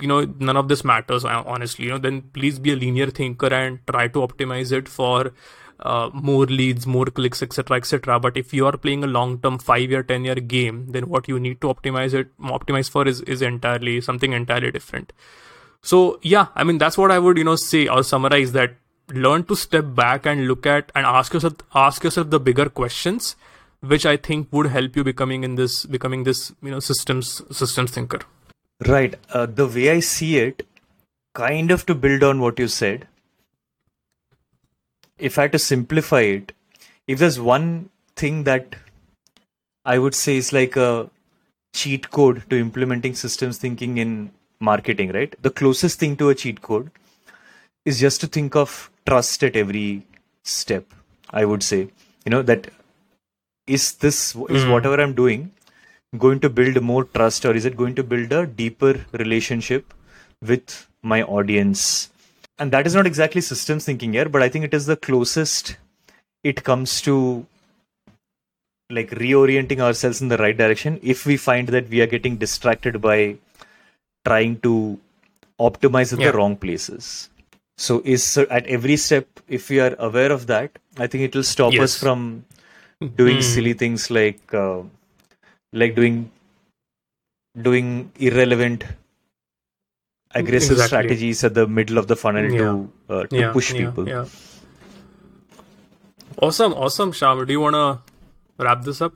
you 0.00 0.08
know 0.08 0.20
none 0.38 0.56
of 0.56 0.68
this 0.68 0.84
matters 0.84 1.24
honestly 1.24 1.86
you 1.86 1.90
know 1.90 1.98
then 1.98 2.20
please 2.38 2.58
be 2.58 2.72
a 2.72 2.76
linear 2.76 3.10
thinker 3.10 3.52
and 3.52 3.80
try 3.86 4.06
to 4.08 4.20
optimize 4.20 4.72
it 4.72 4.88
for 4.88 5.32
uh, 5.80 6.10
more 6.12 6.44
leads 6.46 6.86
more 6.86 7.06
clicks 7.06 7.42
etc 7.42 7.76
etc 7.76 8.20
but 8.20 8.36
if 8.36 8.52
you 8.52 8.66
are 8.66 8.76
playing 8.76 9.02
a 9.02 9.06
long 9.06 9.38
term 9.40 9.58
5 9.58 9.90
year 9.90 10.02
10 10.02 10.24
year 10.24 10.34
game 10.34 10.84
then 10.90 11.08
what 11.08 11.26
you 11.26 11.40
need 11.40 11.60
to 11.60 11.68
optimize 11.68 12.14
it 12.14 12.36
optimize 12.58 12.90
for 12.90 13.08
is 13.08 13.22
is 13.22 13.42
entirely 13.42 14.00
something 14.00 14.32
entirely 14.32 14.70
different. 14.70 15.12
So 15.90 16.20
yeah 16.22 16.46
i 16.54 16.62
mean 16.62 16.78
that's 16.78 16.98
what 16.98 17.10
i 17.10 17.18
would 17.18 17.38
you 17.38 17.44
know 17.44 17.56
say 17.56 17.88
or 17.88 18.02
summarize 18.04 18.52
that 18.52 18.76
learn 19.16 19.44
to 19.44 19.56
step 19.56 19.94
back 19.94 20.26
and 20.26 20.46
look 20.48 20.66
at 20.66 20.90
and 20.94 21.06
ask 21.06 21.32
yourself 21.32 21.54
ask 21.74 22.04
yourself 22.04 22.30
the 22.30 22.40
bigger 22.40 22.68
questions 22.68 23.36
which 23.80 24.06
i 24.06 24.16
think 24.16 24.48
would 24.52 24.66
help 24.66 24.96
you 24.96 25.04
becoming 25.04 25.44
in 25.44 25.54
this 25.54 25.84
becoming 25.86 26.24
this 26.24 26.52
you 26.62 26.70
know 26.70 26.80
systems 26.80 27.42
systems 27.50 27.90
thinker. 27.90 28.20
Right. 28.86 29.14
Uh, 29.30 29.46
the 29.46 29.66
way 29.66 29.90
i 29.90 30.00
see 30.00 30.36
it 30.38 30.66
kind 31.34 31.70
of 31.70 31.86
to 31.86 31.94
build 31.94 32.22
on 32.22 32.40
what 32.40 32.58
you 32.58 32.68
said 32.68 33.06
if 35.18 35.38
i 35.38 35.42
had 35.42 35.52
to 35.52 35.58
simplify 35.58 36.20
it 36.20 36.52
if 37.06 37.18
there's 37.18 37.40
one 37.40 37.90
thing 38.16 38.44
that 38.44 38.76
i 39.84 39.98
would 39.98 40.14
say 40.14 40.36
is 40.36 40.52
like 40.52 40.76
a 40.76 41.08
cheat 41.72 42.10
code 42.10 42.42
to 42.50 42.58
implementing 42.58 43.14
systems 43.14 43.58
thinking 43.58 43.98
in 43.98 44.30
marketing 44.60 45.12
right? 45.12 45.34
The 45.42 45.50
closest 45.50 45.98
thing 45.98 46.16
to 46.16 46.30
a 46.30 46.34
cheat 46.34 46.62
code 46.62 46.90
is 47.84 47.98
just 48.00 48.20
to 48.20 48.26
think 48.26 48.54
of 48.56 48.90
trust 49.06 49.42
at 49.42 49.56
every 49.56 50.02
step 50.42 50.84
i 51.30 51.44
would 51.44 51.62
say 51.62 51.80
you 52.24 52.30
know 52.30 52.42
that 52.42 52.68
is 53.66 53.94
this 54.04 54.34
is 54.34 54.64
mm. 54.64 54.70
whatever 54.72 55.00
i'm 55.00 55.14
doing 55.14 55.50
going 56.18 56.40
to 56.40 56.50
build 56.50 56.80
more 56.82 57.04
trust 57.04 57.44
or 57.44 57.54
is 57.54 57.64
it 57.64 57.76
going 57.76 57.94
to 57.94 58.02
build 58.02 58.32
a 58.32 58.46
deeper 58.46 59.04
relationship 59.12 59.94
with 60.40 60.88
my 61.02 61.22
audience 61.22 62.10
and 62.58 62.70
that 62.72 62.86
is 62.86 62.94
not 62.94 63.06
exactly 63.06 63.40
systems 63.40 63.84
thinking 63.84 64.12
here 64.12 64.28
but 64.28 64.42
i 64.42 64.48
think 64.48 64.64
it 64.64 64.74
is 64.74 64.86
the 64.86 64.96
closest 64.96 65.76
it 66.42 66.62
comes 66.64 67.00
to 67.00 67.46
like 68.90 69.10
reorienting 69.10 69.80
ourselves 69.80 70.20
in 70.20 70.28
the 70.28 70.36
right 70.36 70.56
direction 70.56 70.98
if 71.02 71.24
we 71.24 71.36
find 71.36 71.68
that 71.68 71.88
we 71.88 72.00
are 72.00 72.06
getting 72.06 72.36
distracted 72.36 73.00
by 73.00 73.36
trying 74.26 74.58
to 74.60 74.98
optimize 75.58 76.12
at 76.12 76.20
yeah. 76.20 76.30
the 76.30 76.36
wrong 76.36 76.56
places 76.56 77.30
so 77.76 78.02
is 78.04 78.38
at 78.38 78.66
every 78.66 78.96
step, 78.96 79.26
if 79.48 79.68
we 79.70 79.80
are 79.80 79.94
aware 79.98 80.32
of 80.32 80.46
that, 80.46 80.78
I 80.98 81.06
think 81.06 81.24
it 81.24 81.34
will 81.34 81.42
stop 81.42 81.72
yes. 81.72 81.82
us 81.82 81.98
from 81.98 82.44
doing 83.16 83.38
mm. 83.38 83.42
silly 83.42 83.72
things 83.72 84.10
like 84.10 84.54
uh, 84.54 84.82
like 85.72 85.94
doing 85.94 86.30
doing 87.60 88.10
irrelevant 88.18 88.84
aggressive 90.34 90.72
exactly. 90.72 90.86
strategies 90.86 91.44
at 91.44 91.54
the 91.54 91.66
middle 91.66 91.98
of 91.98 92.06
the 92.06 92.16
funnel 92.16 92.50
yeah. 92.50 92.58
to 92.58 92.92
uh, 93.08 93.24
to 93.26 93.36
yeah, 93.36 93.52
push 93.52 93.72
people. 93.72 94.08
Yeah, 94.08 94.26
awesome, 96.38 96.74
awesome, 96.74 97.12
Shyam. 97.12 97.46
Do 97.46 97.52
you 97.52 97.60
want 97.60 97.74
to 97.74 98.64
wrap 98.64 98.82
this 98.82 99.00
up? 99.00 99.14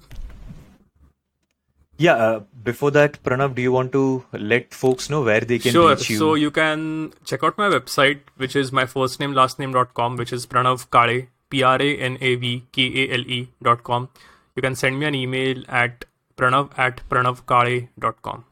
Yeah, 1.98 2.14
uh, 2.14 2.40
before 2.62 2.90
that, 2.90 3.22
Pranav, 3.22 3.54
do 3.54 3.62
you 3.62 3.72
want 3.72 3.92
to 3.92 4.24
let 4.32 4.74
folks 4.74 5.08
know 5.08 5.22
where 5.22 5.40
they 5.40 5.58
can 5.58 5.72
sure. 5.72 5.90
reach 5.90 6.10
you? 6.10 6.18
So 6.18 6.34
you 6.34 6.50
can 6.50 7.12
check 7.24 7.42
out 7.42 7.56
my 7.56 7.68
website, 7.68 8.20
which 8.36 8.54
is 8.54 8.70
my 8.70 8.84
first 8.84 9.18
name, 9.18 9.32
last 9.32 9.58
name.com, 9.58 10.16
which 10.16 10.32
is 10.32 10.46
Pranav 10.46 10.90
Kale, 10.90 11.28
P 11.48 11.62
R 11.62 11.80
A 11.80 11.96
N 11.96 12.18
A 12.20 12.34
V 12.34 12.64
K 12.72 12.82
A 13.04 13.14
L 13.14 13.20
E.com. 13.20 14.10
You 14.56 14.62
can 14.62 14.74
send 14.74 14.98
me 14.98 15.06
an 15.06 15.14
email 15.14 15.62
at 15.68 16.04
pranav 16.36 16.78
at 16.78 17.00
pranavkale.com. 17.08 18.44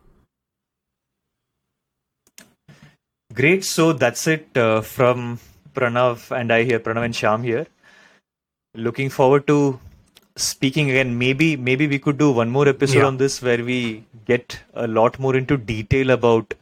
Great. 3.35 3.65
So 3.65 3.93
that's 3.93 4.27
it 4.27 4.57
uh, 4.57 4.81
from 4.81 5.39
Pranav 5.75 6.31
and 6.31 6.53
I 6.53 6.63
here, 6.63 6.79
Pranav 6.79 7.05
and 7.05 7.15
Shyam 7.15 7.45
here. 7.45 7.67
Looking 8.75 9.11
forward 9.11 9.47
to 9.49 9.81
speaking 10.37 10.91
again 10.91 11.17
maybe 11.17 11.57
maybe 11.57 11.87
we 11.87 11.99
could 11.99 12.19
do 12.19 12.31
one 12.31 12.51
more 12.51 12.67
episode 12.69 12.99
yeah. 12.99 13.07
on 13.07 13.17
this 13.17 13.41
where 13.41 13.65
we 13.65 14.05
get 14.27 14.59
a 14.75 14.87
lot 14.87 15.19
more 15.19 15.37
into 15.37 15.57
detail 15.57 16.11
about 16.11 16.55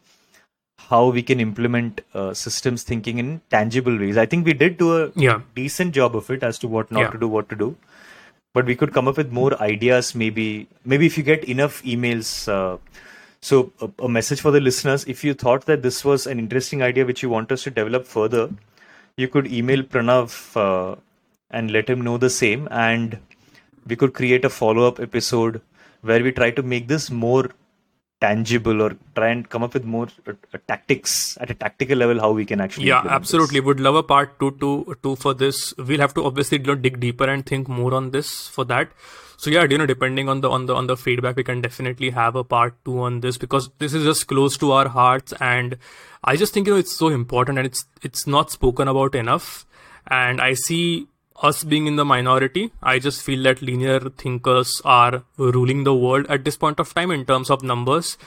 how 0.76 1.08
we 1.08 1.22
can 1.22 1.40
implement 1.40 2.02
uh, 2.12 2.34
systems 2.34 2.82
thinking 2.82 3.18
in 3.18 3.40
tangible 3.48 3.96
ways 3.96 4.18
i 4.18 4.26
think 4.26 4.44
we 4.44 4.52
did 4.52 4.76
do 4.76 4.94
a 4.98 5.10
yeah. 5.16 5.40
decent 5.54 5.94
job 5.94 6.14
of 6.14 6.30
it 6.30 6.42
as 6.42 6.58
to 6.58 6.68
what 6.68 6.90
not 6.90 7.00
yeah. 7.00 7.10
to 7.10 7.18
do 7.18 7.26
what 7.26 7.48
to 7.48 7.56
do 7.56 7.74
but 8.52 8.66
we 8.66 8.76
could 8.76 8.92
come 8.92 9.08
up 9.08 9.16
with 9.16 9.32
more 9.32 9.58
ideas 9.62 10.14
maybe 10.14 10.68
maybe 10.84 11.06
if 11.06 11.16
you 11.16 11.24
get 11.24 11.42
enough 11.44 11.82
emails 11.82 12.48
uh, 12.48 12.76
so 13.40 13.72
a, 13.80 13.90
a, 14.00 14.08
message 14.08 14.40
for 14.42 14.50
the 14.50 14.60
listeners 14.60 15.04
if 15.06 15.24
you 15.24 15.32
thought 15.32 15.64
that 15.64 15.82
this 15.82 16.04
was 16.04 16.26
an 16.26 16.38
interesting 16.38 16.82
idea 16.82 17.06
which 17.06 17.22
you 17.22 17.30
want 17.30 17.50
us 17.50 17.62
to 17.62 17.70
develop 17.70 18.04
further 18.04 18.50
you 19.16 19.28
could 19.28 19.50
email 19.50 19.82
pranav 19.82 20.56
uh, 20.56 20.94
and 21.50 21.70
let 21.70 21.88
him 21.88 22.02
know 22.02 22.18
the 22.18 22.30
same 22.30 22.68
and 22.70 23.18
we 23.86 23.96
could 23.96 24.14
create 24.14 24.44
a 24.44 24.50
follow 24.50 24.86
up 24.86 25.00
episode 25.00 25.60
where 26.02 26.22
we 26.22 26.32
try 26.32 26.50
to 26.50 26.62
make 26.62 26.88
this 26.88 27.10
more 27.10 27.50
tangible 28.22 28.82
or 28.84 28.90
try 29.16 29.28
and 29.34 29.48
come 29.52 29.64
up 29.66 29.74
with 29.74 29.84
more 29.84 30.06
uh, 30.28 30.58
tactics 30.68 31.36
at 31.40 31.50
a 31.50 31.54
tactical 31.62 31.98
level 32.02 32.20
how 32.24 32.30
we 32.40 32.44
can 32.50 32.60
actually 32.66 32.86
yeah 32.86 33.02
absolutely 33.16 33.60
this. 33.60 33.66
would 33.66 33.80
love 33.86 33.96
a 34.00 34.02
part 34.12 34.38
two 34.38 34.52
to 34.62 34.96
two 35.02 35.16
for 35.16 35.34
this. 35.34 35.74
We'll 35.76 36.04
have 36.06 36.14
to 36.14 36.24
obviously 36.24 36.58
dig 36.58 37.00
deeper 37.00 37.28
and 37.32 37.44
think 37.44 37.68
more 37.68 37.92
on 37.94 38.12
this 38.12 38.48
for 38.48 38.64
that. 38.66 38.92
So 39.36 39.50
yeah 39.50 39.64
you 39.74 39.78
know 39.82 39.86
depending 39.86 40.28
on 40.28 40.40
the 40.40 40.50
on 40.58 40.66
the 40.66 40.76
on 40.82 40.86
the 40.86 40.96
feedback 40.96 41.36
we 41.42 41.46
can 41.50 41.60
definitely 41.60 42.10
have 42.10 42.36
a 42.36 42.44
part 42.44 42.76
two 42.84 43.00
on 43.08 43.20
this 43.26 43.38
because 43.44 43.70
this 43.78 43.92
is 44.00 44.04
just 44.04 44.28
close 44.28 44.56
to 44.64 44.70
our 44.70 44.88
hearts 44.88 45.34
and 45.40 45.76
i 46.32 46.36
just 46.42 46.54
think 46.54 46.68
you 46.68 46.74
know 46.74 46.78
it's 46.84 46.96
so 46.96 47.08
important 47.08 47.58
and 47.58 47.66
it's 47.72 47.84
it's 48.10 48.26
not 48.38 48.56
spoken 48.58 48.96
about 48.96 49.22
enough. 49.26 49.66
And 50.08 50.40
i 50.40 50.54
see 50.54 51.08
us 51.40 51.64
being 51.64 51.86
in 51.86 51.96
the 51.96 52.04
minority, 52.04 52.72
I 52.82 52.98
just 52.98 53.22
feel 53.22 53.42
that 53.44 53.62
linear 53.62 54.00
thinkers 54.00 54.80
are 54.84 55.24
ruling 55.36 55.84
the 55.84 55.94
world 55.94 56.26
at 56.28 56.44
this 56.44 56.56
point 56.56 56.80
of 56.80 56.92
time 56.92 57.10
in 57.10 57.24
terms 57.24 57.50
of 57.50 57.62
numbers. 57.62 58.18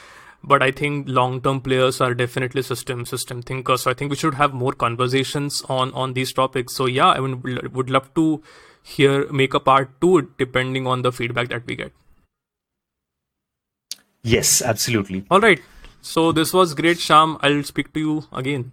But 0.43 0.61
I 0.61 0.71
think 0.71 1.07
long-term 1.09 1.61
players 1.61 2.01
are 2.01 2.13
definitely 2.13 2.61
system 2.61 3.05
system 3.05 3.41
thinkers. 3.41 3.81
So 3.81 3.91
I 3.91 3.93
think 3.95 4.11
we 4.11 4.15
should 4.15 4.35
have 4.35 4.53
more 4.53 4.73
conversations 4.73 5.63
on 5.67 5.91
on 5.93 6.13
these 6.13 6.33
topics. 6.33 6.75
So 6.75 6.85
yeah, 6.85 7.09
I 7.09 7.19
mean, 7.19 7.41
would 7.73 7.89
love 7.89 8.13
to 8.13 8.43
hear 8.83 9.27
make 9.31 9.55
a 9.55 9.59
part 9.59 9.99
two 9.99 10.31
depending 10.37 10.85
on 10.85 11.01
the 11.01 11.11
feedback 11.11 11.49
that 11.49 11.65
we 11.65 11.75
get. 11.75 11.91
Yes, 14.21 14.61
absolutely. 14.61 15.25
All 15.31 15.39
right. 15.39 15.59
So 16.01 16.31
this 16.31 16.53
was 16.53 16.75
great, 16.75 16.97
Shyam. 16.97 17.39
I'll 17.41 17.63
speak 17.63 17.93
to 17.93 17.99
you 17.99 18.23
again. 18.31 18.71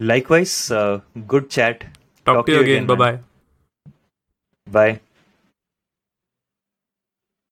Likewise, 0.00 0.70
uh, 0.70 1.00
good 1.26 1.48
chat. 1.48 1.84
Talk, 2.24 2.36
Talk 2.36 2.46
to 2.46 2.52
you 2.52 2.60
again. 2.60 2.84
again 2.84 2.86
bye 2.86 2.94
bye. 2.94 3.18
Bye. 4.70 5.00